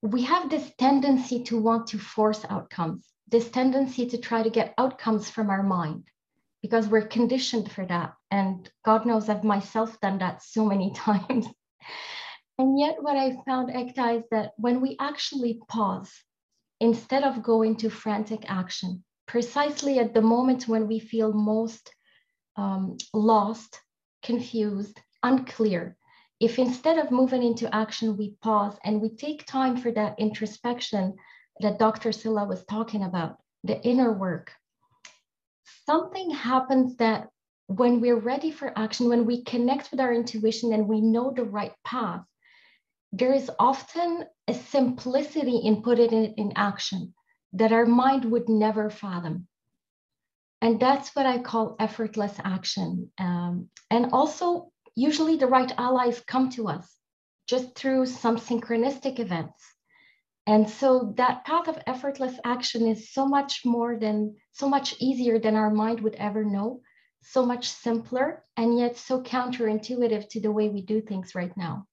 we 0.03 0.23
have 0.23 0.49
this 0.49 0.73
tendency 0.79 1.43
to 1.45 1.61
want 1.61 1.89
to 1.89 1.99
force 1.99 2.45
outcomes, 2.49 3.07
this 3.29 3.51
tendency 3.51 4.07
to 4.07 4.19
try 4.19 4.43
to 4.43 4.51
get 4.51 4.75
outcomes 4.79 5.29
from 5.29 5.51
our 5.51 5.63
mind 5.63 6.05
because 6.63 6.89
we're 6.89 7.07
conditioned 7.07 7.71
for 7.71 7.85
that. 7.87 8.15
And 8.31 8.71
God 8.85 9.07
knows 9.07 9.29
I've 9.29 9.45
myself 9.45 10.01
done 10.01 10.19
that 10.19 10.43
so 10.43 10.65
many 10.65 10.93
times. 10.97 11.47
and 12.59 12.79
yet, 12.79 12.97
what 13.01 13.17
I 13.17 13.37
found, 13.47 13.71
Aekta, 13.71 14.19
is 14.19 14.25
that 14.31 14.53
when 14.57 14.81
we 14.81 14.97
actually 15.01 15.61
pause 15.69 16.13
instead 16.81 17.23
of 17.23 17.43
going 17.43 17.77
to 17.77 17.91
frantic 17.91 18.45
action, 18.51 19.05
precisely 19.27 19.99
at 19.99 20.15
the 20.15 20.23
moment 20.23 20.67
when 20.67 20.89
we 20.89 20.99
feel 20.99 21.33
most 21.33 21.95
um, 22.57 22.97
lost, 23.13 23.81
confused, 24.23 24.99
unclear, 25.23 25.97
if 26.41 26.59
instead 26.59 26.99
of 26.99 27.11
moving 27.11 27.43
into 27.43 27.73
action, 27.75 28.17
we 28.17 28.35
pause 28.43 28.77
and 28.85 29.01
we 29.01 29.11
take 29.11 29.47
time 29.47 29.77
for 29.77 29.93
that 29.93 30.19
introspection 30.19 31.15
that 31.61 31.79
Dr. 31.79 32.13
Scilla 32.13 32.47
was 32.47 32.65
talking 32.65 33.05
about, 33.05 33.37
the 33.63 33.81
inner 33.83 34.13
work, 34.13 34.51
something 35.87 36.31
happens 36.31 36.97
that 36.97 37.29
when 37.67 38.01
we're 38.01 38.19
ready 38.19 38.51
for 38.51 38.77
action, 38.77 39.09
when 39.09 39.27
we 39.27 39.45
connect 39.45 39.91
with 39.91 40.01
our 40.01 40.13
intuition 40.13 40.73
and 40.73 40.89
we 40.89 41.01
know 41.03 41.31
the 41.31 41.45
right 41.45 41.75
path, 41.85 42.23
there 43.13 43.35
is 43.35 43.51
often 43.59 44.25
a 44.49 44.55
simplicity 44.55 45.59
in 45.59 45.83
putting 45.83 46.13
it 46.13 46.35
in 46.39 46.53
action 46.57 47.13
that 47.53 47.73
our 47.73 47.87
mind 47.87 48.25
would 48.25 48.49
never 48.49 48.89
fathom. 48.89 49.47
And 50.63 50.81
that's 50.81 51.15
what 51.15 51.27
I 51.27 51.39
call 51.39 51.77
effortless 51.79 52.35
action. 52.43 53.11
Um, 53.19 53.69
and 53.91 54.13
also, 54.13 54.71
usually 55.01 55.37
the 55.37 55.47
right 55.47 55.73
allies 55.79 56.21
come 56.27 56.51
to 56.51 56.69
us 56.69 56.87
just 57.47 57.75
through 57.75 58.05
some 58.07 58.37
synchronistic 58.37 59.19
events. 59.19 59.61
And 60.47 60.69
so 60.69 61.15
that 61.17 61.45
path 61.45 61.69
of 61.69 61.79
effortless 61.87 62.37
action 62.45 62.87
is 62.87 63.13
so 63.13 63.27
much 63.27 63.63
more 63.65 63.97
than, 63.97 64.37
so 64.53 64.69
much 64.69 64.97
easier 65.01 65.39
than 65.39 65.57
our 65.57 65.71
mind 65.71 66.01
would 66.01 66.17
ever 66.17 66.45
know, 66.45 66.81
so 67.23 67.47
much 67.47 67.69
simpler, 67.69 68.45
and 68.57 68.79
yet 68.79 68.97
so 68.97 69.23
counterintuitive 69.23 70.29
to 70.31 70.41
the 70.41 70.53
way 70.53 70.69
we 70.69 70.83
do 70.83 71.01
things 71.01 71.35
right 71.35 71.57
now. 71.57 71.87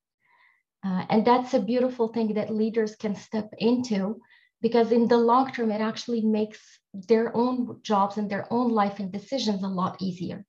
Uh, 0.85 1.05
and 1.09 1.25
that's 1.25 1.53
a 1.53 1.59
beautiful 1.59 2.09
thing 2.09 2.33
that 2.33 2.53
leaders 2.53 2.95
can 2.95 3.15
step 3.15 3.49
into 3.57 4.19
because 4.61 4.91
in 4.91 5.07
the 5.07 5.17
long 5.17 5.51
term, 5.51 5.71
it 5.71 5.81
actually 5.81 6.21
makes 6.21 6.59
their 6.93 7.35
own 7.35 7.79
jobs 7.83 8.17
and 8.17 8.29
their 8.29 8.51
own 8.51 8.69
life 8.71 8.99
and 8.99 9.11
decisions 9.11 9.63
a 9.63 9.67
lot 9.67 10.01
easier 10.01 10.45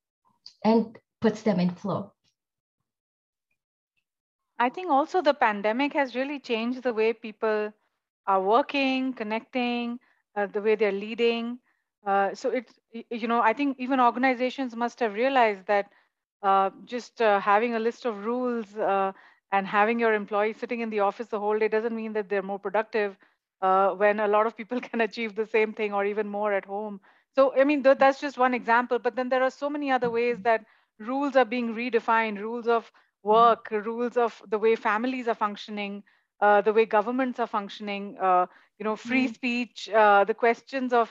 and 0.63 0.97
puts 1.21 1.41
them 1.41 1.59
in 1.59 1.69
flow. 1.69 2.11
I 4.59 4.69
think 4.69 4.91
also 4.91 5.21
the 5.21 5.33
pandemic 5.33 5.93
has 5.93 6.15
really 6.15 6.39
changed 6.39 6.83
the 6.83 6.93
way 6.93 7.13
people 7.13 7.73
are 8.27 8.41
working, 8.41 9.13
connecting, 9.13 9.99
uh, 10.35 10.47
the 10.47 10.61
way 10.61 10.75
they're 10.75 10.91
leading. 10.91 11.59
Uh, 12.05 12.33
so 12.35 12.49
it, 12.51 12.71
you 13.09 13.27
know, 13.27 13.41
I 13.41 13.53
think 13.53 13.77
even 13.79 13.99
organizations 13.99 14.75
must 14.75 14.99
have 14.99 15.13
realized 15.13 15.65
that 15.67 15.91
uh, 16.43 16.69
just 16.85 17.21
uh, 17.21 17.39
having 17.39 17.75
a 17.75 17.79
list 17.79 18.05
of 18.05 18.25
rules 18.25 18.77
uh, 18.77 19.13
and 19.51 19.67
having 19.67 19.99
your 19.99 20.13
employees 20.13 20.57
sitting 20.57 20.81
in 20.81 20.89
the 20.89 20.99
office 21.01 21.27
the 21.27 21.39
whole 21.39 21.57
day 21.57 21.67
doesn't 21.67 21.95
mean 21.95 22.13
that 22.13 22.29
they're 22.29 22.43
more 22.43 22.59
productive 22.59 23.17
uh, 23.61 23.91
when 23.91 24.19
a 24.19 24.27
lot 24.27 24.45
of 24.47 24.55
people 24.55 24.79
can 24.89 25.01
achieve 25.01 25.35
the 25.35 25.45
same 25.45 25.73
thing 25.73 25.93
or 25.93 26.05
even 26.05 26.27
more 26.27 26.53
at 26.53 26.65
home. 26.65 26.99
So, 27.35 27.53
I 27.59 27.63
mean, 27.63 27.83
th 27.83 27.97
that's 27.97 28.19
just 28.21 28.37
one 28.37 28.53
example, 28.53 28.99
but 28.99 29.15
then 29.15 29.29
there 29.29 29.43
are 29.43 29.51
so 29.63 29.69
many 29.69 29.91
other 29.91 30.09
ways 30.09 30.41
that 30.41 30.65
rules 30.99 31.35
are 31.35 31.45
being 31.55 31.73
redefined, 31.75 32.39
rules 32.39 32.67
of 32.67 32.91
work, 33.23 33.69
rules 33.71 34.17
of 34.17 34.41
the 34.47 34.57
way 34.57 34.75
families 34.75 35.27
are 35.27 35.35
functioning, 35.35 36.03
uh, 36.41 36.61
the 36.61 36.73
way 36.73 36.85
governments 36.85 37.39
are 37.39 37.47
functioning, 37.47 38.17
uh, 38.21 38.45
you 38.77 38.83
know, 38.83 38.95
free 38.95 39.27
mm. 39.27 39.33
speech, 39.33 39.89
uh, 39.89 40.23
the 40.23 40.33
questions 40.33 40.93
of, 40.93 41.09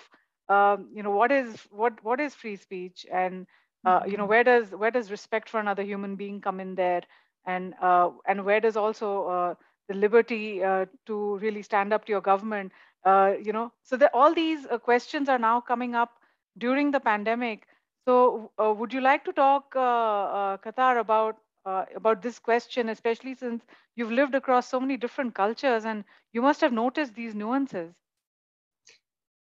um, 0.48 0.88
you 0.94 1.02
know, 1.02 1.10
what 1.10 1.30
is 1.30 1.66
what 1.70 2.02
what 2.02 2.20
is 2.20 2.34
free 2.34 2.56
speech, 2.56 3.06
and 3.12 3.46
uh, 3.84 4.00
you 4.06 4.16
know, 4.16 4.22
mm-hmm. 4.22 4.30
where 4.30 4.44
does 4.44 4.70
where 4.70 4.90
does 4.90 5.10
respect 5.10 5.48
for 5.48 5.60
another 5.60 5.82
human 5.82 6.16
being 6.16 6.40
come 6.40 6.60
in 6.60 6.74
there, 6.74 7.02
and 7.46 7.74
uh, 7.82 8.10
and 8.26 8.44
where 8.44 8.60
does 8.60 8.76
also 8.76 9.26
uh, 9.28 9.54
the 9.88 9.94
liberty 9.94 10.60
to 11.06 11.38
really 11.38 11.62
stand 11.62 11.92
up 11.92 12.04
to 12.06 12.12
your 12.12 12.20
government, 12.22 12.72
you 13.06 13.52
know, 13.52 13.72
so 13.82 13.96
that 13.96 14.10
all 14.14 14.34
these 14.34 14.66
questions 14.82 15.28
are 15.28 15.38
now 15.38 15.60
coming 15.60 15.94
up 15.94 16.18
during 16.56 16.90
the 16.90 17.00
pandemic. 17.00 17.66
So, 18.06 18.50
would 18.58 18.92
you 18.92 19.02
like 19.02 19.24
to 19.26 19.32
talk, 19.32 19.74
Qatar, 19.74 20.98
about 20.98 21.36
uh, 21.68 21.84
about 21.94 22.22
this 22.22 22.38
question, 22.38 22.88
especially 22.88 23.34
since 23.34 23.62
you've 23.94 24.10
lived 24.10 24.34
across 24.34 24.68
so 24.68 24.80
many 24.80 24.96
different 24.96 25.34
cultures 25.34 25.84
and 25.84 26.04
you 26.32 26.40
must 26.40 26.60
have 26.62 26.72
noticed 26.72 27.14
these 27.14 27.34
nuances. 27.34 27.92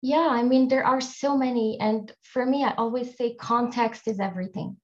Yeah, 0.01 0.29
I 0.29 0.43
mean, 0.43 0.67
there 0.67 0.86
are 0.86 1.01
so 1.01 1.38
many. 1.38 1.77
And 1.79 2.12
for 2.21 2.45
me, 2.45 2.63
I 2.63 2.73
always 2.75 3.17
say 3.17 3.36
context 3.36 4.07
is 4.07 4.19
everything. 4.19 4.77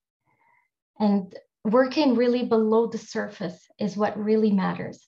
And 0.99 1.33
working 1.63 2.15
really 2.15 2.43
below 2.43 2.87
the 2.87 2.97
surface 2.97 3.59
is 3.79 3.97
what 3.97 4.17
really 4.17 4.51
matters. 4.51 5.07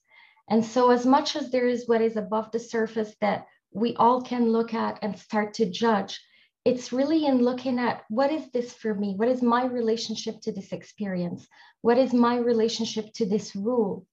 And 0.50 0.65
so, 0.65 0.91
as 0.91 1.06
much 1.06 1.36
as 1.36 1.50
there 1.50 1.67
is 1.67 1.88
what 1.88 2.02
is 2.02 2.17
above 2.17 2.52
the 2.52 2.60
surface 2.60 3.15
that 3.22 3.46
we 3.74 3.96
all 3.96 4.22
can 4.22 4.52
look 4.52 4.74
at 4.74 5.00
and 5.02 5.17
start 5.17 5.54
to 5.56 5.70
judge, 5.70 6.20
it's 6.63 6.93
really 6.93 7.26
in 7.26 7.39
looking 7.39 7.80
at 7.80 8.04
what 8.10 8.32
is 8.32 8.52
this 8.52 8.74
for 8.74 8.93
me? 8.93 9.15
What 9.15 9.30
is 9.30 9.41
my 9.41 9.65
relationship 9.65 10.41
to 10.41 10.52
this 10.52 10.71
experience? 10.71 11.47
What 11.82 11.97
is 11.97 12.13
my 12.13 12.38
relationship 12.38 13.12
to 13.13 13.26
this 13.26 13.56
rule? 13.56 14.06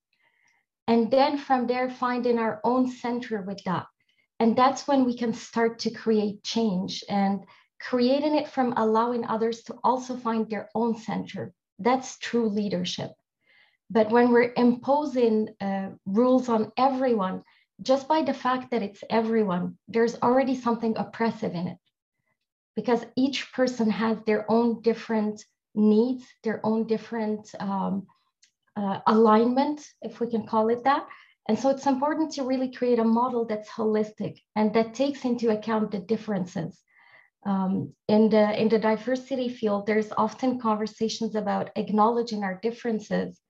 And 0.87 1.11
then 1.11 1.37
from 1.37 1.67
there, 1.67 1.89
finding 1.91 2.39
our 2.39 2.59
own 2.63 2.89
center 2.89 3.43
with 3.43 3.63
that. 3.65 3.85
And 4.39 4.55
that's 4.55 4.87
when 4.87 5.05
we 5.05 5.15
can 5.15 5.33
start 5.33 5.79
to 5.79 5.91
create 5.91 6.43
change 6.43 7.03
and 7.07 7.41
creating 7.79 8.35
it 8.35 8.47
from 8.47 8.73
allowing 8.77 9.25
others 9.25 9.61
to 9.63 9.75
also 9.83 10.17
find 10.17 10.49
their 10.49 10.69
own 10.73 10.95
center. 10.95 11.53
That's 11.77 12.17
true 12.17 12.49
leadership. 12.49 13.11
But 13.91 14.09
when 14.09 14.31
we're 14.31 14.53
imposing 14.57 15.49
uh, 15.61 15.89
rules 16.05 16.49
on 16.49 16.71
everyone, 16.77 17.43
just 17.81 18.07
by 18.07 18.23
the 18.23 18.33
fact 18.33 18.71
that 18.71 18.81
it's 18.81 19.03
everyone, 19.09 19.77
there's 19.87 20.15
already 20.21 20.55
something 20.55 20.97
oppressive 20.97 21.53
in 21.53 21.67
it 21.67 21.77
because 22.79 23.05
each 23.17 23.51
person 23.51 23.89
has 23.89 24.17
their 24.25 24.49
own 24.49 24.81
different 24.81 25.43
needs, 25.75 26.23
their 26.45 26.65
own 26.65 26.87
different 26.87 27.43
um, 27.59 28.07
uh, 28.77 28.99
alignment, 29.05 29.81
if 30.01 30.21
we 30.21 30.27
can 30.29 30.47
call 30.47 30.69
it 30.69 30.81
that. 30.85 31.05
And 31.49 31.59
so 31.59 31.69
it's 31.71 31.87
important 31.87 32.31
to 32.33 32.43
really 32.43 32.71
create 32.71 32.99
a 32.99 33.03
model 33.19 33.43
that's 33.43 33.67
holistic 33.69 34.39
and 34.55 34.73
that 34.75 34.93
takes 34.93 35.25
into 35.25 35.49
account 35.49 35.91
the 35.91 35.99
differences. 35.99 36.81
Um, 37.45 37.91
in, 38.07 38.29
the, 38.29 38.45
in 38.61 38.69
the 38.69 38.79
diversity 38.79 39.49
field, 39.49 39.85
there's 39.85 40.13
often 40.17 40.61
conversations 40.61 41.35
about 41.35 41.71
acknowledging 41.75 42.45
our 42.45 42.61
differences. 42.61 43.41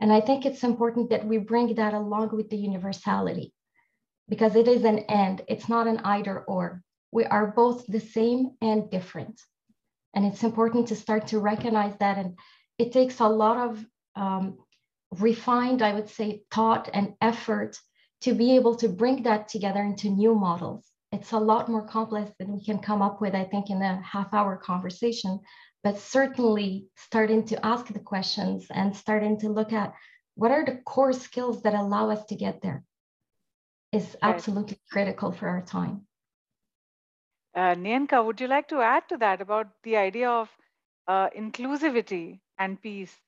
And 0.00 0.12
I 0.12 0.20
think 0.20 0.44
it's 0.44 0.64
important 0.64 1.10
that 1.10 1.24
we 1.24 1.38
bring 1.38 1.76
that 1.76 1.94
along 1.94 2.30
with 2.36 2.50
the 2.50 2.56
universality 2.56 3.52
because 4.28 4.56
it 4.56 4.66
is 4.66 4.82
an 4.82 4.98
end, 4.98 5.42
it's 5.46 5.68
not 5.68 5.86
an 5.86 5.98
either 5.98 6.40
or 6.40 6.82
we 7.14 7.24
are 7.24 7.46
both 7.46 7.86
the 7.86 8.00
same 8.00 8.50
and 8.60 8.90
different. 8.90 9.40
And 10.14 10.26
it's 10.26 10.42
important 10.42 10.88
to 10.88 10.96
start 10.96 11.28
to 11.28 11.38
recognize 11.38 11.96
that. 12.00 12.18
And 12.18 12.36
it 12.76 12.90
takes 12.90 13.20
a 13.20 13.28
lot 13.28 13.56
of 13.56 13.86
um, 14.16 14.58
refined, 15.12 15.80
I 15.80 15.94
would 15.94 16.10
say, 16.10 16.42
thought 16.50 16.90
and 16.92 17.14
effort 17.20 17.78
to 18.22 18.34
be 18.34 18.56
able 18.56 18.74
to 18.76 18.88
bring 18.88 19.22
that 19.22 19.46
together 19.48 19.80
into 19.80 20.10
new 20.10 20.34
models. 20.34 20.84
It's 21.12 21.30
a 21.30 21.38
lot 21.38 21.68
more 21.68 21.86
complex 21.86 22.32
than 22.38 22.52
we 22.52 22.64
can 22.64 22.80
come 22.80 23.00
up 23.00 23.20
with, 23.20 23.34
I 23.36 23.44
think, 23.44 23.70
in 23.70 23.80
a 23.80 24.02
half 24.02 24.34
hour 24.34 24.56
conversation. 24.56 25.38
But 25.84 25.98
certainly 25.98 26.88
starting 26.96 27.44
to 27.46 27.64
ask 27.64 27.86
the 27.86 28.00
questions 28.00 28.66
and 28.70 28.96
starting 28.96 29.38
to 29.40 29.48
look 29.48 29.72
at 29.72 29.94
what 30.34 30.50
are 30.50 30.64
the 30.64 30.80
core 30.84 31.12
skills 31.12 31.62
that 31.62 31.74
allow 31.74 32.10
us 32.10 32.24
to 32.26 32.34
get 32.34 32.60
there 32.60 32.82
is 33.92 34.16
absolutely 34.20 34.80
critical 34.90 35.30
for 35.30 35.48
our 35.48 35.62
time. 35.62 36.08
Uh, 37.54 37.74
Nienke, 37.74 38.24
would 38.24 38.40
you 38.40 38.46
like 38.48 38.68
to 38.68 38.80
add 38.80 39.08
to 39.08 39.16
that 39.18 39.40
about 39.40 39.82
the 39.82 39.96
idea 39.96 40.30
of 40.30 40.56
uh, 41.06 41.28
inclusivity 41.30 42.40
and 42.58 42.80
peace? 42.82 43.20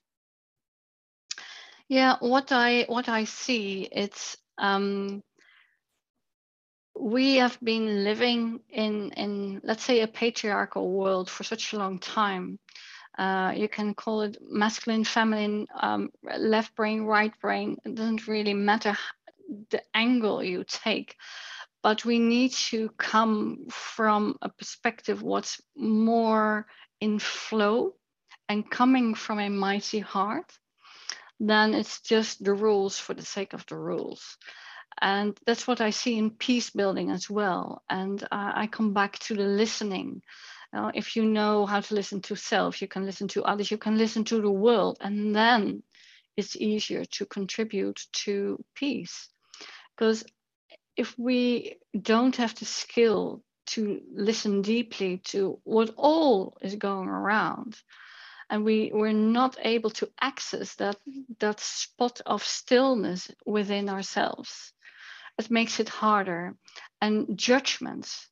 Yeah, 1.88 2.16
what 2.20 2.52
I 2.52 2.84
what 2.88 3.08
I 3.08 3.24
see 3.24 3.82
it's 3.90 4.36
um, 4.58 5.22
we 6.98 7.36
have 7.36 7.58
been 7.62 8.04
living 8.04 8.60
in 8.70 9.10
in 9.12 9.60
let's 9.64 9.84
say 9.84 10.00
a 10.00 10.06
patriarchal 10.08 10.90
world 10.90 11.28
for 11.30 11.44
such 11.44 11.72
a 11.72 11.78
long 11.78 11.98
time. 11.98 12.58
Uh, 13.18 13.52
you 13.56 13.68
can 13.68 13.94
call 13.94 14.22
it 14.22 14.36
masculine, 14.40 15.04
feminine, 15.04 15.66
um, 15.80 16.10
left 16.38 16.74
brain, 16.76 17.02
right 17.02 17.32
brain. 17.40 17.76
It 17.84 17.94
doesn't 17.94 18.26
really 18.28 18.54
matter 18.54 18.96
the 19.70 19.82
angle 19.94 20.42
you 20.42 20.64
take 20.66 21.16
but 21.86 22.04
we 22.04 22.18
need 22.18 22.50
to 22.50 22.90
come 22.98 23.64
from 23.70 24.36
a 24.42 24.48
perspective 24.48 25.22
what's 25.22 25.60
more 25.76 26.66
in 27.00 27.20
flow 27.20 27.94
and 28.48 28.68
coming 28.68 29.14
from 29.14 29.38
a 29.38 29.48
mighty 29.48 30.00
heart 30.00 30.52
then 31.38 31.74
it's 31.74 32.00
just 32.00 32.42
the 32.42 32.54
rules 32.54 32.98
for 32.98 33.14
the 33.14 33.24
sake 33.24 33.52
of 33.52 33.64
the 33.66 33.76
rules. 33.76 34.36
And 35.00 35.38
that's 35.46 35.68
what 35.68 35.80
i 35.80 35.90
see 35.90 36.18
in 36.18 36.30
peace 36.30 36.70
building 36.70 37.12
as 37.12 37.30
well. 37.30 37.82
And 37.88 38.20
uh, 38.24 38.52
i 38.62 38.66
come 38.66 38.92
back 38.92 39.20
to 39.20 39.34
the 39.34 39.44
listening. 39.44 40.22
Uh, 40.76 40.90
if 40.92 41.14
you 41.14 41.24
know 41.24 41.66
how 41.66 41.80
to 41.80 41.94
listen 41.94 42.20
to 42.22 42.34
self 42.34 42.82
you 42.82 42.88
can 42.88 43.06
listen 43.06 43.28
to 43.28 43.44
others 43.44 43.70
you 43.70 43.78
can 43.78 43.96
listen 43.96 44.24
to 44.24 44.40
the 44.40 44.50
world 44.50 44.98
and 45.00 45.36
then 45.36 45.82
it's 46.36 46.56
easier 46.56 47.04
to 47.04 47.26
contribute 47.26 48.00
to 48.24 48.58
peace. 48.74 49.28
Because 49.94 50.24
if 50.96 51.18
we 51.18 51.76
don't 52.00 52.36
have 52.36 52.54
the 52.54 52.64
skill 52.64 53.42
to 53.66 54.00
listen 54.12 54.62
deeply 54.62 55.18
to 55.18 55.58
what 55.64 55.90
all 55.96 56.56
is 56.60 56.76
going 56.76 57.08
around 57.08 57.76
and 58.48 58.64
we 58.64 58.92
we're 58.94 59.12
not 59.12 59.56
able 59.60 59.90
to 59.90 60.08
access 60.20 60.74
that 60.76 60.96
that 61.40 61.58
spot 61.60 62.20
of 62.26 62.44
stillness 62.44 63.30
within 63.44 63.88
ourselves 63.88 64.72
it 65.38 65.50
makes 65.50 65.80
it 65.80 65.88
harder. 65.88 66.56
And 67.00 67.38
judgments 67.38 68.28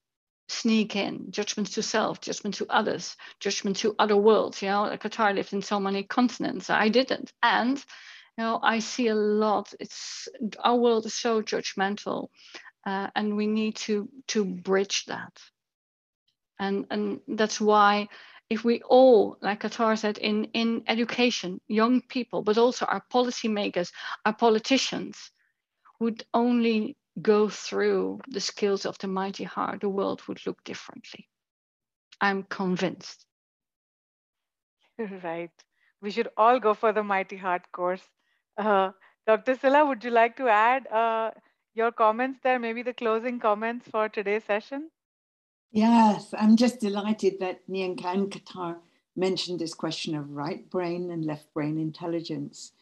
sneak 0.49 0.95
in 0.95 1.31
judgments 1.31 1.73
to 1.73 1.83
self 1.83 2.21
judgment 2.21 2.55
to 2.55 2.67
others 2.69 3.17
judgment 3.41 3.79
to 3.79 3.95
other 3.99 4.17
worlds 4.17 4.61
you 4.61 4.69
know 4.69 4.83
like 4.83 5.03
Kawtar 5.03 5.35
lived 5.35 5.55
in 5.55 5.63
so 5.63 5.81
many 5.81 6.03
continents 6.03 6.69
i 6.69 6.89
didn't. 6.91 7.33
And 7.43 7.83
know 8.39 8.61
i 8.63 8.79
see 8.81 9.09
a 9.09 9.15
lot. 9.15 9.73
It's 9.81 10.29
our 10.59 10.77
world 10.77 11.07
is 11.07 11.15
so 11.15 11.43
judgmental 11.43 12.29
uh, 12.87 13.09
and 13.15 13.37
we 13.37 13.47
need 13.47 13.77
to 13.77 14.09
to 14.29 14.45
bridge 14.45 15.05
that. 15.07 15.41
And 16.59 16.87
and 16.91 17.21
that's 17.29 17.61
why 17.61 18.09
if 18.51 18.65
we 18.65 18.83
all 18.83 19.39
like 19.41 19.61
Kawtar 19.63 19.99
said 19.99 20.19
in 20.19 20.45
in 20.53 20.83
education 20.87 21.61
young 21.69 22.03
people 22.03 22.43
but 22.43 22.59
also 22.59 22.87
our 22.87 23.03
policymakers 23.13 23.93
our 24.25 24.35
politicians 24.35 25.31
would 26.01 26.25
only 26.35 26.97
go 27.23 27.49
through 27.49 28.21
the 28.29 28.41
skills 28.41 28.87
of 28.87 28.99
the 28.99 29.09
mighty 29.09 29.45
heart 29.45 29.81
the 29.81 29.89
world 29.89 30.23
would 30.29 30.45
look 30.47 30.63
differently. 30.65 31.29
I'm 32.21 32.43
convinced. 32.45 33.27
Right. 35.25 35.51
We 36.01 36.11
should 36.11 36.29
all 36.37 36.61
go 36.61 36.75
for 36.75 36.93
the 36.93 37.03
mighty 37.03 37.37
heart 37.37 37.71
course 37.73 38.09
uh, 38.57 38.91
Dr. 39.27 39.57
Scilla, 39.57 39.85
would 39.87 40.05
you 40.05 40.11
like 40.11 40.37
to 40.37 40.49
add 40.49 40.87
uh, 40.89 41.31
your 41.75 41.93
comments 41.93 42.41
there, 42.43 42.59
maybe 42.59 42.83
the 42.83 42.95
closing 42.95 43.39
comments 43.41 43.89
for 43.89 44.09
today's 44.09 44.45
session? 44.45 44.91
Yes, 45.73 46.33
I'm 46.39 46.57
just 46.57 46.81
delighted 46.81 47.41
that 47.41 47.69
Nienke 47.69 48.05
and 48.05 48.31
Kawtar 48.31 48.77
mentioned 49.17 49.61
this 49.61 49.75
question 49.75 50.15
of 50.15 50.31
right 50.31 50.69
brain 50.71 51.11
and 51.11 51.25
left 51.25 51.53
brain 51.53 51.79
intelligence, 51.79 52.73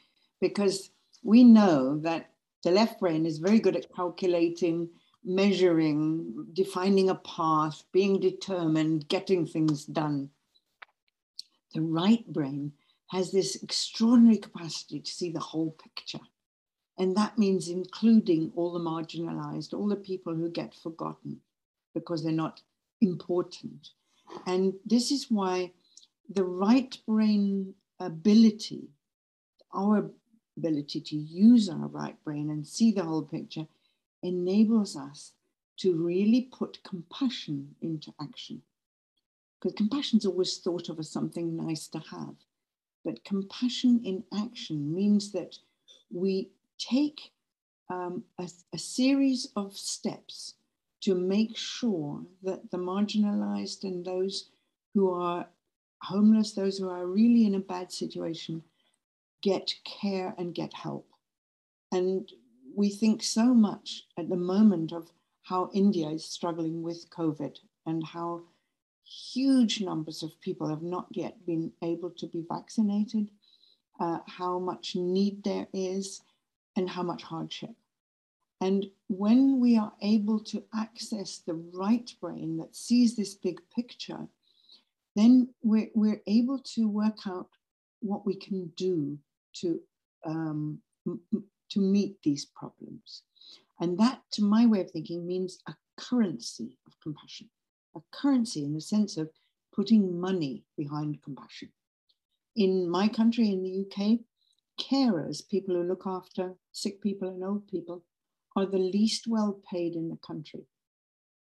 because 0.40 0.90
we 1.22 1.44
know 1.44 1.98
that 1.98 2.30
the 2.64 2.70
left 2.70 3.00
brain 3.00 3.24
is 3.26 3.38
very 3.38 3.60
good 3.60 3.76
at 3.76 3.94
calculating 3.94 4.88
measuring, 5.24 6.46
defining 6.52 7.08
a 7.08 7.14
path, 7.14 7.84
being 7.92 8.18
determined, 8.20 9.08
getting 9.08 9.46
things 9.46 9.84
done. 9.84 10.30
The 11.74 11.80
right 11.80 12.26
brain 12.26 12.72
has 13.12 13.30
this 13.30 13.62
extraordinary 13.62 14.38
capacity 14.38 14.98
to 14.98 15.10
see 15.10 15.30
the 15.30 15.38
whole 15.38 15.72
picture. 15.72 16.24
And 16.98 17.14
that 17.14 17.36
means 17.36 17.68
including 17.68 18.52
all 18.56 18.72
the 18.72 18.80
marginalized, 18.80 19.74
all 19.74 19.86
the 19.86 19.96
people 19.96 20.34
who 20.34 20.48
get 20.48 20.74
forgotten 20.74 21.40
because 21.94 22.24
they're 22.24 22.32
not 22.32 22.62
important. 23.02 23.90
And 24.46 24.72
this 24.86 25.10
is 25.10 25.26
why 25.28 25.72
the 26.30 26.44
right 26.44 26.96
brain 27.06 27.74
ability, 28.00 28.88
our 29.74 30.10
ability 30.56 31.02
to 31.02 31.16
use 31.16 31.68
our 31.68 31.88
right 31.88 32.16
brain 32.24 32.48
and 32.48 32.66
see 32.66 32.92
the 32.92 33.04
whole 33.04 33.22
picture, 33.22 33.66
enables 34.22 34.96
us 34.96 35.32
to 35.80 36.02
really 36.02 36.48
put 36.50 36.82
compassion 36.82 37.74
into 37.82 38.14
action. 38.22 38.62
Because 39.60 39.76
compassion 39.76 40.18
is 40.18 40.24
always 40.24 40.56
thought 40.56 40.88
of 40.88 40.98
as 40.98 41.10
something 41.10 41.54
nice 41.54 41.88
to 41.88 41.98
have. 41.98 42.36
But 43.04 43.24
compassion 43.24 44.00
in 44.04 44.24
action 44.32 44.94
means 44.94 45.32
that 45.32 45.56
we 46.10 46.50
take 46.78 47.32
um, 47.90 48.24
a, 48.38 48.48
a 48.72 48.78
series 48.78 49.48
of 49.56 49.76
steps 49.76 50.54
to 51.02 51.14
make 51.14 51.56
sure 51.56 52.22
that 52.42 52.70
the 52.70 52.78
marginalized 52.78 53.82
and 53.84 54.04
those 54.04 54.50
who 54.94 55.10
are 55.10 55.48
homeless, 56.02 56.52
those 56.52 56.78
who 56.78 56.88
are 56.88 57.06
really 57.06 57.44
in 57.44 57.54
a 57.54 57.60
bad 57.60 57.92
situation, 57.92 58.62
get 59.42 59.74
care 59.84 60.34
and 60.38 60.54
get 60.54 60.72
help. 60.72 61.06
And 61.90 62.30
we 62.74 62.88
think 62.88 63.22
so 63.22 63.52
much 63.52 64.04
at 64.16 64.28
the 64.28 64.36
moment 64.36 64.92
of 64.92 65.10
how 65.42 65.70
India 65.74 66.08
is 66.08 66.24
struggling 66.24 66.82
with 66.82 67.10
COVID 67.10 67.58
and 67.84 68.06
how 68.06 68.42
huge 69.04 69.80
numbers 69.80 70.22
of 70.22 70.40
people 70.40 70.68
have 70.68 70.82
not 70.82 71.06
yet 71.10 71.44
been 71.46 71.72
able 71.82 72.10
to 72.10 72.26
be 72.26 72.44
vaccinated, 72.48 73.30
uh, 74.00 74.18
how 74.26 74.58
much 74.58 74.96
need 74.96 75.44
there 75.44 75.66
is, 75.72 76.22
and 76.76 76.88
how 76.88 77.02
much 77.02 77.22
hardship. 77.22 77.74
And 78.60 78.86
when 79.08 79.60
we 79.60 79.76
are 79.76 79.92
able 80.02 80.38
to 80.44 80.62
access 80.72 81.38
the 81.38 81.54
right 81.74 82.10
brain 82.20 82.58
that 82.58 82.76
sees 82.76 83.16
this 83.16 83.34
big 83.34 83.60
picture, 83.74 84.28
then 85.16 85.48
we're, 85.62 85.90
we're 85.94 86.22
able 86.26 86.60
to 86.74 86.88
work 86.88 87.26
out 87.26 87.48
what 88.00 88.24
we 88.24 88.34
can 88.34 88.72
do 88.76 89.18
to, 89.54 89.80
um, 90.24 90.78
to 91.70 91.80
meet 91.80 92.22
these 92.22 92.44
problems. 92.44 93.22
And 93.80 93.98
that, 93.98 94.22
to 94.34 94.44
my 94.44 94.64
way 94.66 94.80
of 94.80 94.90
thinking, 94.92 95.26
means 95.26 95.58
a 95.66 95.74
currency 95.96 96.78
of 96.86 96.92
compassion, 97.02 97.48
a 97.94 98.00
currency 98.12 98.64
in 98.64 98.74
the 98.74 98.80
sense 98.80 99.16
of 99.16 99.30
putting 99.74 100.20
money 100.20 100.64
behind 100.76 101.22
compassion. 101.22 101.70
In 102.54 102.88
my 102.88 103.08
country, 103.08 103.50
in 103.50 103.62
the 103.62 103.86
UK, 103.86 104.20
carers, 104.78 105.46
people 105.48 105.74
who 105.74 105.82
look 105.82 106.02
after 106.06 106.54
sick 106.72 107.00
people 107.00 107.28
and 107.28 107.42
old 107.42 107.66
people, 107.68 108.04
are 108.54 108.66
the 108.66 108.78
least 108.78 109.26
well 109.26 109.60
paid 109.70 109.94
in 109.94 110.08
the 110.08 110.18
country. 110.26 110.66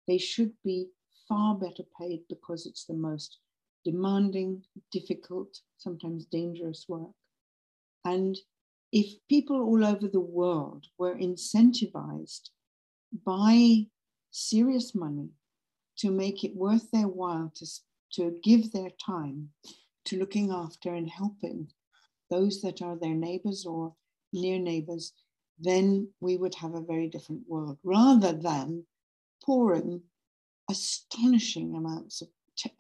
They 0.07 0.19
should 0.19 0.53
be 0.65 0.89
far 1.29 1.55
better 1.55 1.85
paid 2.01 2.23
because 2.29 2.67
it's 2.67 2.85
the 2.85 2.95
most 2.95 3.39
demanding, 3.85 4.63
difficult, 4.91 5.61
sometimes 5.77 6.25
dangerous 6.27 6.87
work. 6.89 7.13
And 8.05 8.37
if 8.93 9.07
people 9.29 9.61
all 9.61 9.85
over 9.85 10.09
the 10.09 10.21
world 10.21 10.87
were 10.99 11.15
incentivized 11.15 12.51
by 13.25 13.87
serious 14.31 14.95
money 14.95 15.31
to 15.99 16.11
make 16.11 16.45
it 16.45 16.57
worth 16.57 16.91
their 16.91 17.09
while 17.09 17.53
to, 17.57 17.67
to 18.13 18.39
give 18.43 18.73
their 18.73 18.91
time 19.05 19.51
to 20.07 20.19
looking 20.19 20.51
after 20.51 20.95
and 20.95 21.09
helping 21.09 21.69
those 22.31 22.61
that 22.63 22.83
are 22.83 22.97
their 22.97 23.15
neighbors 23.15 23.65
or 23.67 23.95
near 24.33 24.59
neighbors, 24.59 25.13
then 25.59 26.09
we 26.21 26.37
would 26.37 26.55
have 26.55 26.75
a 26.75 26.81
very 26.81 27.09
different 27.09 27.43
world 27.47 27.79
rather 27.85 28.33
than 28.33 28.85
pouring 29.45 30.03
astonishing 30.71 31.77
amounts 31.77 32.23
of 32.23 32.29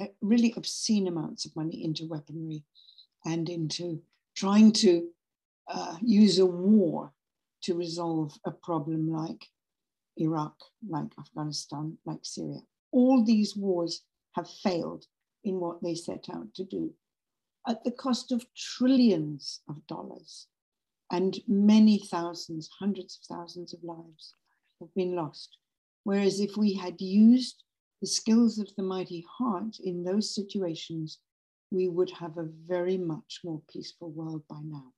uh, 0.01 0.07
really 0.21 0.55
obscene 0.57 1.09
amounts 1.09 1.45
of 1.45 1.57
money 1.57 1.85
into 1.85 2.07
weaponry 2.07 2.65
and 3.25 3.49
into 3.49 4.01
trying 4.37 4.73
to 4.73 5.09
uh, 5.69 5.97
use 6.01 6.39
a 6.39 6.47
war 6.47 7.13
to 7.63 7.75
resolve 7.75 8.39
a 8.45 8.51
problem 8.51 9.11
like 9.11 9.47
Iraq, 10.17 10.55
like 10.89 11.11
Afghanistan, 11.19 11.99
like 12.05 12.21
Syria. 12.23 12.61
All 12.95 13.25
these 13.25 13.57
wars 13.57 14.03
have 14.37 14.49
failed 14.49 15.05
in 15.43 15.61
what 15.61 15.83
they 15.83 15.95
set 15.95 16.27
out 16.31 16.55
to 16.55 16.65
do 16.65 16.95
at 17.67 17.83
the 17.85 17.91
cost 17.91 18.33
of 18.33 18.47
trillions 18.55 19.61
of 19.69 19.87
dollars 19.87 20.47
and 21.11 21.39
many 21.47 21.99
thousands, 21.99 22.69
hundreds 22.79 23.19
of 23.19 23.37
thousands 23.37 23.73
of 23.73 23.83
lives 23.83 24.35
have 24.81 24.93
been 24.95 25.15
lost. 25.15 25.59
Whereas 26.05 26.41
if 26.41 26.57
we 26.57 26.75
had 26.75 27.01
used 27.01 27.63
the 28.01 28.07
skills 28.07 28.59
of 28.59 28.69
the 28.77 28.83
mighty 28.83 29.25
heart 29.39 29.79
in 29.83 30.05
those 30.05 30.35
situations, 30.35 31.19
we 31.71 31.89
would 31.89 32.11
have 32.11 32.37
a 32.37 32.49
very 32.67 32.99
much 32.99 33.41
more 33.45 33.63
peaceful 33.73 34.11
world 34.11 34.43
by 34.49 34.61
now. 34.63 34.93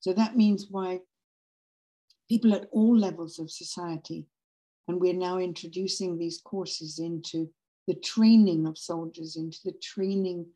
So 0.00 0.12
that 0.12 0.36
means 0.36 0.68
why 0.70 1.00
people 2.28 2.54
at 2.54 2.68
all 2.70 2.96
levels 2.96 3.38
of 3.38 3.50
society, 3.50 4.26
and 4.88 5.00
we're 5.00 5.14
now 5.14 5.38
introducing 5.38 6.16
these 6.16 6.40
courses 6.44 6.98
into 6.98 7.48
the 7.86 7.94
training 7.94 8.66
of 8.66 8.78
soldiers, 8.78 9.36
into 9.36 9.58
the 9.64 9.74
training 9.82 10.46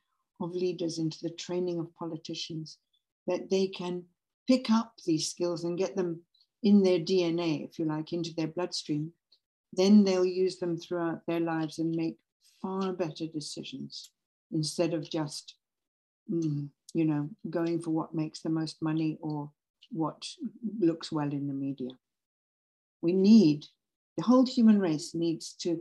of 0.40 0.54
leaders, 0.54 0.98
into 0.98 1.18
the 1.22 1.30
training 1.30 1.78
of 1.78 1.94
politicians, 1.96 2.78
that 3.26 3.50
they 3.50 3.66
can 3.66 4.04
pick 4.46 4.70
up 4.70 4.94
these 5.04 5.30
skills 5.30 5.64
and 5.64 5.78
get 5.78 5.94
them 5.96 6.20
in 6.62 6.82
their 6.82 6.98
DNA, 6.98 7.68
if 7.68 7.78
you 7.78 7.84
like, 7.84 8.12
into 8.12 8.34
their 8.34 8.46
bloodstream, 8.46 9.12
then 9.72 10.04
they'll 10.04 10.24
use 10.24 10.58
them 10.58 10.76
throughout 10.76 11.20
their 11.26 11.40
lives 11.40 11.78
and 11.78 11.94
make 11.94 12.16
far 12.60 12.92
better 12.92 13.26
decisions 13.26 14.10
instead 14.52 14.94
of 14.94 15.08
just, 15.08 15.54
mm, 16.30 16.68
you 16.94 17.04
know, 17.04 17.28
going 17.50 17.80
for 17.80 17.90
what 17.90 18.14
makes 18.14 18.40
the 18.40 18.48
most 18.48 18.80
money 18.80 19.18
or 19.20 19.50
what 19.90 20.26
looks 20.80 21.12
well 21.12 21.30
in 21.30 21.46
the 21.46 21.54
media. 21.54 21.90
We 23.02 23.12
need, 23.12 23.66
the 24.18 24.24
whole 24.24 24.44
human 24.44 24.80
race 24.80 25.14
needs 25.14 25.52
to 25.52 25.80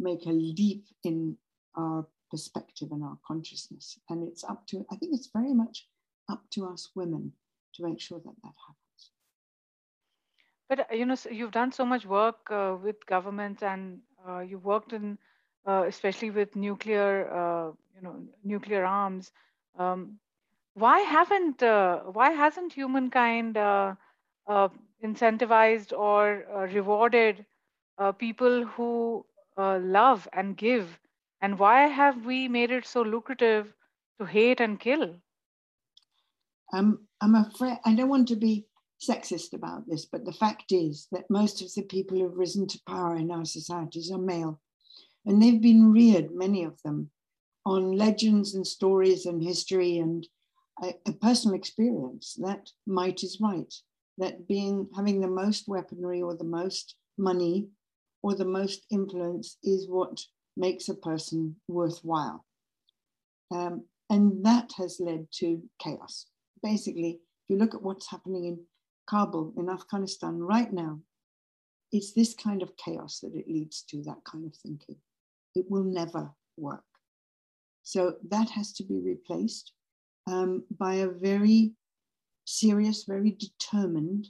make 0.00 0.26
a 0.26 0.30
leap 0.30 0.84
in 1.04 1.36
our 1.76 2.04
perspective 2.28 2.88
and 2.90 3.04
our 3.04 3.16
consciousness. 3.24 3.96
And 4.10 4.26
it's 4.28 4.42
up 4.42 4.66
to, 4.66 4.84
I 4.90 4.96
think 4.96 5.14
it's 5.14 5.30
very 5.32 5.54
much 5.54 5.86
up 6.28 6.42
to 6.54 6.66
us 6.66 6.90
women 6.96 7.32
to 7.74 7.84
make 7.84 8.00
sure 8.00 8.18
that 8.18 8.34
that 8.42 8.54
happens. 8.66 9.12
But 10.68 10.80
uh, 10.80 10.94
you 10.94 11.06
know, 11.06 11.16
you've 11.30 11.52
done 11.52 11.70
so 11.70 11.86
much 11.86 12.04
work 12.04 12.50
uh, 12.50 12.76
with 12.82 13.06
governments, 13.06 13.62
and 13.62 14.00
uh, 14.28 14.40
you 14.40 14.58
worked 14.58 14.92
in, 14.92 15.16
uh, 15.64 15.84
especially 15.86 16.30
with 16.30 16.56
nuclear, 16.56 17.32
uh, 17.32 17.70
you 17.94 18.02
know, 18.02 18.16
nuclear 18.42 18.84
arms. 18.84 19.30
Um, 19.78 20.18
why 20.74 20.98
haven't, 20.98 21.62
uh, 21.62 22.00
why 22.12 22.30
hasn't 22.30 22.72
humankind 22.72 23.56
incentivized 25.04 25.92
or 25.96 26.44
rewarded 26.72 27.46
Uh, 27.98 28.12
people 28.12 28.64
who 28.64 29.26
uh, 29.56 29.78
love 29.82 30.28
and 30.32 30.56
give, 30.56 30.98
and 31.40 31.58
why 31.58 31.88
have 31.88 32.24
we 32.24 32.46
made 32.46 32.70
it 32.70 32.86
so 32.86 33.02
lucrative 33.02 33.72
to 34.20 34.26
hate 34.26 34.60
and 34.60 34.78
kill? 34.78 35.16
I'm, 36.72 37.06
I'm 37.20 37.34
afraid 37.34 37.78
I 37.84 37.94
don't 37.94 38.08
want 38.08 38.28
to 38.28 38.36
be 38.36 38.66
sexist 39.00 39.52
about 39.52 39.88
this, 39.88 40.04
but 40.06 40.24
the 40.24 40.32
fact 40.32 40.70
is 40.70 41.08
that 41.12 41.30
most 41.30 41.62
of 41.62 41.72
the 41.74 41.82
people 41.82 42.18
who've 42.18 42.36
risen 42.36 42.66
to 42.68 42.80
power 42.86 43.16
in 43.16 43.30
our 43.30 43.44
societies 43.44 44.10
are 44.10 44.18
male. 44.18 44.60
And 45.26 45.42
they've 45.42 45.60
been 45.60 45.92
reared, 45.92 46.30
many 46.32 46.64
of 46.64 46.80
them, 46.82 47.10
on 47.64 47.92
legends 47.92 48.54
and 48.54 48.66
stories 48.66 49.26
and 49.26 49.42
history 49.42 49.98
and 49.98 50.26
a, 50.82 50.94
a 51.06 51.12
personal 51.12 51.56
experience 51.56 52.34
that 52.40 52.70
might 52.86 53.22
is 53.22 53.38
right, 53.40 53.72
that 54.18 54.48
being 54.48 54.88
having 54.96 55.20
the 55.20 55.28
most 55.28 55.68
weaponry 55.68 56.22
or 56.22 56.34
the 56.34 56.44
most 56.44 56.94
money 57.18 57.68
or 58.28 58.34
the 58.34 58.44
most 58.44 58.84
influence 58.90 59.56
is 59.64 59.88
what 59.88 60.20
makes 60.54 60.90
a 60.90 60.94
person 60.94 61.56
worthwhile. 61.66 62.44
Um, 63.50 63.86
and 64.10 64.44
that 64.44 64.70
has 64.76 65.00
led 65.00 65.28
to 65.36 65.62
chaos. 65.82 66.26
Basically, 66.62 67.12
if 67.12 67.48
you 67.48 67.56
look 67.56 67.74
at 67.74 67.82
what's 67.82 68.10
happening 68.10 68.44
in 68.44 68.58
Kabul 69.08 69.54
in 69.56 69.70
Afghanistan 69.70 70.38
right 70.40 70.70
now, 70.70 71.00
it's 71.90 72.12
this 72.12 72.34
kind 72.34 72.62
of 72.62 72.76
chaos 72.76 73.20
that 73.20 73.34
it 73.34 73.48
leads 73.48 73.82
to, 73.84 74.02
that 74.02 74.22
kind 74.30 74.44
of 74.44 74.54
thinking. 74.56 74.96
It 75.54 75.64
will 75.70 75.84
never 75.84 76.30
work. 76.58 76.84
So 77.82 78.16
that 78.28 78.50
has 78.50 78.74
to 78.74 78.84
be 78.84 79.00
replaced 79.00 79.72
um, 80.26 80.64
by 80.78 80.96
a 80.96 81.08
very 81.08 81.72
serious, 82.44 83.04
very 83.04 83.30
determined 83.30 84.28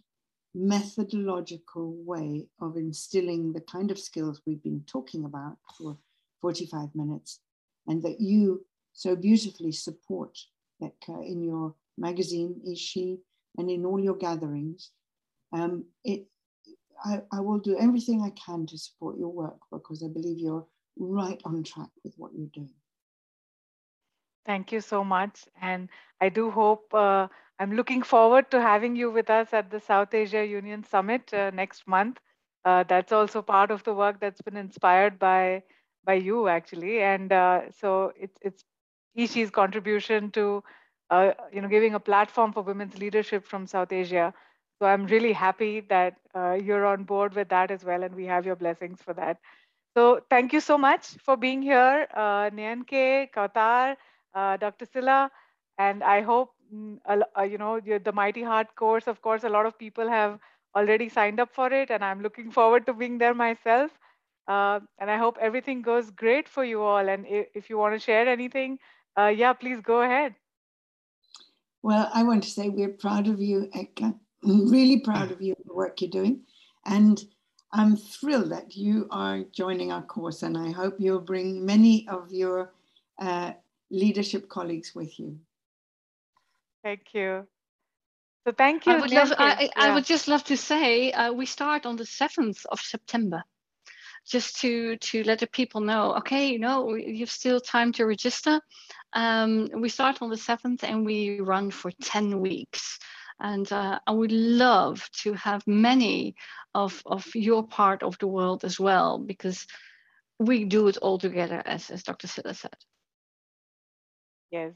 methodological 0.54 1.94
way 2.04 2.46
of 2.60 2.76
instilling 2.76 3.52
the 3.52 3.60
kind 3.60 3.90
of 3.90 3.98
skills 3.98 4.40
we've 4.46 4.62
been 4.62 4.82
talking 4.86 5.24
about 5.24 5.56
for 5.76 5.96
45 6.40 6.94
minutes, 6.94 7.40
and 7.86 8.02
that 8.02 8.20
you 8.20 8.64
so 8.92 9.14
beautifully 9.14 9.72
support 9.72 10.38
that 10.80 10.92
in 11.08 11.42
your 11.42 11.74
magazine, 11.96 12.60
eShe, 12.68 13.18
and 13.56 13.70
in 13.70 13.84
all 13.84 14.00
your 14.00 14.16
gatherings. 14.16 14.90
Um, 15.52 15.84
it, 16.04 16.26
I, 17.04 17.22
I 17.32 17.40
will 17.40 17.58
do 17.58 17.78
everything 17.78 18.22
I 18.22 18.30
can 18.30 18.66
to 18.66 18.78
support 18.78 19.18
your 19.18 19.30
work 19.30 19.58
because 19.70 20.02
I 20.02 20.08
believe 20.08 20.38
you're 20.38 20.66
right 20.98 21.40
on 21.44 21.62
track 21.62 21.90
with 22.04 22.14
what 22.16 22.32
you're 22.34 22.48
doing. 22.52 22.74
Thank 24.44 24.72
you 24.72 24.80
so 24.80 25.04
much. 25.04 25.46
And 25.60 25.88
I 26.20 26.28
do 26.28 26.50
hope, 26.50 26.92
uh, 26.94 27.28
I'm 27.58 27.72
looking 27.74 28.02
forward 28.02 28.50
to 28.50 28.60
having 28.60 28.96
you 28.96 29.10
with 29.10 29.30
us 29.30 29.52
at 29.52 29.70
the 29.70 29.80
South 29.80 30.14
Asia 30.14 30.44
Union 30.46 30.84
Summit 30.84 31.32
uh, 31.34 31.50
next 31.50 31.86
month. 31.86 32.18
Uh, 32.64 32.82
that's 32.84 33.12
also 33.12 33.42
part 33.42 33.70
of 33.70 33.84
the 33.84 33.94
work 33.94 34.20
that's 34.20 34.40
been 34.42 34.56
inspired 34.56 35.18
by 35.18 35.62
by 36.04 36.14
you 36.14 36.48
actually. 36.48 37.00
And 37.02 37.32
uh, 37.32 37.70
so 37.70 38.12
it's 38.16 38.38
it's 38.42 38.64
eShe's 39.16 39.50
contribution 39.50 40.30
to 40.32 40.62
uh, 41.10 41.32
you 41.52 41.60
know 41.60 41.68
giving 41.68 41.94
a 41.94 42.00
platform 42.00 42.52
for 42.52 42.62
women's 42.62 42.98
leadership 42.98 43.44
from 43.46 43.66
South 43.66 43.92
Asia. 43.92 44.32
So 44.80 44.86
I'm 44.86 45.06
really 45.06 45.32
happy 45.32 45.80
that 45.88 46.16
uh, 46.34 46.52
you're 46.62 46.86
on 46.86 47.04
board 47.04 47.34
with 47.34 47.48
that 47.50 47.70
as 47.70 47.84
well, 47.84 48.02
and 48.02 48.14
we 48.14 48.26
have 48.26 48.46
your 48.46 48.56
blessings 48.56 49.02
for 49.02 49.12
that. 49.14 49.38
So 49.96 50.20
thank 50.30 50.52
you 50.52 50.60
so 50.60 50.78
much 50.78 51.06
for 51.24 51.36
being 51.36 51.62
here, 51.62 52.06
uh, 52.14 52.50
Nienke, 52.50 53.30
Kawtar, 53.32 53.96
Dr. 54.34 54.86
Scilla, 54.86 55.30
and 55.78 56.02
I 56.02 56.20
hope 56.20 56.52
mm, 56.74 56.98
uh, 57.08 57.42
you 57.42 57.58
know 57.58 57.80
the 57.80 58.12
Mighty 58.12 58.42
Heart 58.42 58.74
course. 58.76 59.06
Of 59.06 59.22
course, 59.22 59.44
a 59.44 59.48
lot 59.48 59.66
of 59.66 59.78
people 59.78 60.08
have 60.08 60.38
already 60.74 61.08
signed 61.08 61.40
up 61.40 61.54
for 61.54 61.72
it, 61.72 61.90
and 61.90 62.04
I'm 62.04 62.22
looking 62.22 62.50
forward 62.50 62.86
to 62.86 62.92
being 62.92 63.18
there 63.18 63.34
myself. 63.34 63.90
Uh, 64.46 64.80
and 64.98 65.10
I 65.10 65.18
hope 65.18 65.36
everything 65.40 65.82
goes 65.82 66.10
great 66.10 66.48
for 66.48 66.64
you 66.64 66.80
all. 66.80 67.08
And 67.08 67.26
if, 67.26 67.46
if 67.54 67.70
you 67.70 67.76
want 67.76 67.94
to 67.94 68.00
share 68.00 68.26
anything, 68.26 68.78
uh, 69.16 69.26
yeah, 69.26 69.52
please 69.52 69.80
go 69.82 70.00
ahead. 70.00 70.34
Well, 71.82 72.10
I 72.14 72.22
want 72.22 72.42
to 72.44 72.50
say 72.50 72.70
we're 72.70 72.88
proud 72.88 73.28
of 73.28 73.40
you, 73.40 73.68
Aekta. 73.74 74.14
I'm 74.44 74.70
really 74.70 75.00
proud 75.00 75.30
of 75.30 75.42
you, 75.42 75.54
the 75.66 75.74
work 75.74 76.00
you're 76.00 76.10
doing. 76.10 76.40
And 76.86 77.22
I'm 77.72 77.96
thrilled 77.96 78.50
that 78.50 78.74
you 78.76 79.06
are 79.10 79.42
joining 79.52 79.92
our 79.92 80.02
course, 80.02 80.42
and 80.42 80.56
I 80.56 80.70
hope 80.70 80.96
you'll 80.98 81.20
bring 81.20 81.66
many 81.66 82.06
of 82.08 82.32
your 82.32 82.72
uh, 83.18 83.52
leadership 83.90 84.48
colleagues 84.48 84.94
with 84.94 85.18
you. 85.18 85.38
Thank 86.82 87.14
you. 87.14 87.46
So 88.46 88.52
thank 88.52 88.86
you. 88.86 88.92
I 88.92 89.00
would, 89.00 89.10
love, 89.10 89.32
I, 89.36 89.62
yeah. 89.62 89.68
I 89.76 89.94
would 89.94 90.06
just 90.06 90.28
love 90.28 90.44
to 90.44 90.56
say 90.56 91.12
uh, 91.12 91.32
we 91.32 91.46
start 91.46 91.84
on 91.84 91.96
the 91.96 92.04
7th 92.04 92.64
of 92.66 92.80
September 92.80 93.42
just 94.26 94.60
to 94.60 94.96
to 94.96 95.22
let 95.24 95.38
the 95.38 95.46
people 95.46 95.80
know 95.80 96.14
okay 96.16 96.48
you 96.48 96.58
know 96.58 96.94
you've 96.94 97.30
still 97.30 97.60
time 97.60 97.92
to 97.92 98.04
register 98.04 98.60
um, 99.14 99.68
we 99.74 99.88
start 99.88 100.20
on 100.20 100.28
the 100.28 100.36
7th 100.36 100.82
and 100.82 101.06
we 101.06 101.40
run 101.40 101.70
for 101.70 101.90
10 102.02 102.40
weeks 102.40 102.98
and 103.40 103.70
uh, 103.72 103.98
I 104.06 104.12
would 104.12 104.32
love 104.32 105.08
to 105.22 105.32
have 105.34 105.66
many 105.66 106.34
of, 106.74 107.02
of 107.06 107.26
your 107.34 107.66
part 107.66 108.02
of 108.02 108.18
the 108.18 108.26
world 108.26 108.64
as 108.64 108.80
well 108.80 109.18
because 109.18 109.66
we 110.38 110.64
do 110.64 110.88
it 110.88 110.96
all 110.98 111.18
together 111.18 111.62
as, 111.64 111.90
as 111.90 112.02
Dr. 112.02 112.26
Scilla 112.26 112.54
said. 112.54 112.76
Yes. 114.50 114.74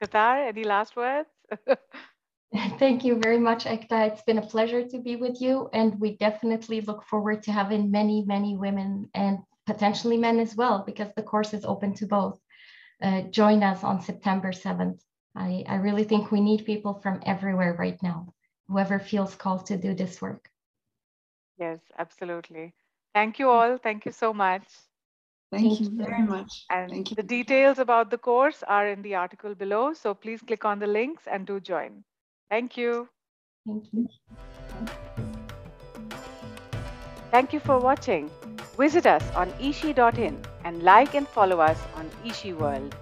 Kawtar, 0.00 0.48
any 0.48 0.64
last 0.64 0.96
words? 0.96 1.28
Thank 2.78 3.04
you 3.04 3.16
very 3.20 3.38
much, 3.38 3.64
Aekta. 3.64 4.08
It's 4.08 4.22
been 4.22 4.38
a 4.38 4.46
pleasure 4.46 4.86
to 4.88 4.98
be 5.00 5.16
with 5.16 5.40
you, 5.40 5.68
and 5.72 5.98
we 6.00 6.16
definitely 6.16 6.80
look 6.80 7.04
forward 7.04 7.42
to 7.44 7.52
having 7.52 7.90
many, 7.90 8.24
many 8.24 8.56
women 8.56 9.10
and 9.14 9.38
potentially 9.66 10.16
men 10.16 10.38
as 10.40 10.54
well, 10.56 10.82
because 10.86 11.08
the 11.16 11.22
course 11.22 11.52
is 11.54 11.64
open 11.64 11.94
to 11.94 12.06
both. 12.06 12.40
Uh, 13.02 13.22
join 13.22 13.62
us 13.62 13.84
on 13.84 14.00
September 14.00 14.52
7th. 14.52 15.00
I, 15.34 15.64
I 15.68 15.76
really 15.76 16.04
think 16.04 16.30
we 16.30 16.40
need 16.40 16.64
people 16.64 16.94
from 17.02 17.20
everywhere 17.26 17.74
right 17.78 18.00
now, 18.02 18.32
whoever 18.68 18.98
feels 18.98 19.34
called 19.34 19.66
to 19.66 19.76
do 19.76 19.94
this 19.94 20.22
work. 20.22 20.48
Yes, 21.58 21.80
absolutely. 21.98 22.74
Thank 23.14 23.38
you 23.38 23.50
all. 23.50 23.76
Thank 23.78 24.06
you 24.06 24.12
so 24.12 24.32
much. 24.32 24.64
Thank, 25.52 25.78
Thank 25.78 25.80
you 25.80 25.90
very 25.96 26.22
much. 26.22 26.64
And 26.70 26.90
Thank 26.90 27.10
you. 27.10 27.16
the 27.16 27.22
details 27.22 27.78
about 27.78 28.10
the 28.10 28.18
course 28.18 28.62
are 28.66 28.88
in 28.88 29.02
the 29.02 29.14
article 29.14 29.54
below. 29.54 29.92
So 29.92 30.14
please 30.14 30.42
click 30.42 30.64
on 30.64 30.78
the 30.78 30.86
links 30.86 31.24
and 31.30 31.46
do 31.46 31.60
join. 31.60 32.04
Thank 32.50 32.76
you. 32.76 33.08
Thank 33.66 33.84
you. 33.92 34.08
Thank 37.30 37.52
you 37.52 37.60
for 37.60 37.78
watching. 37.78 38.30
Visit 38.76 39.06
us 39.06 39.22
on 39.34 39.50
eshe.in 39.52 40.40
and 40.64 40.82
like 40.82 41.14
and 41.14 41.26
follow 41.28 41.60
us 41.60 41.78
on 41.96 42.10
eShe 42.24 42.56
World. 42.56 42.94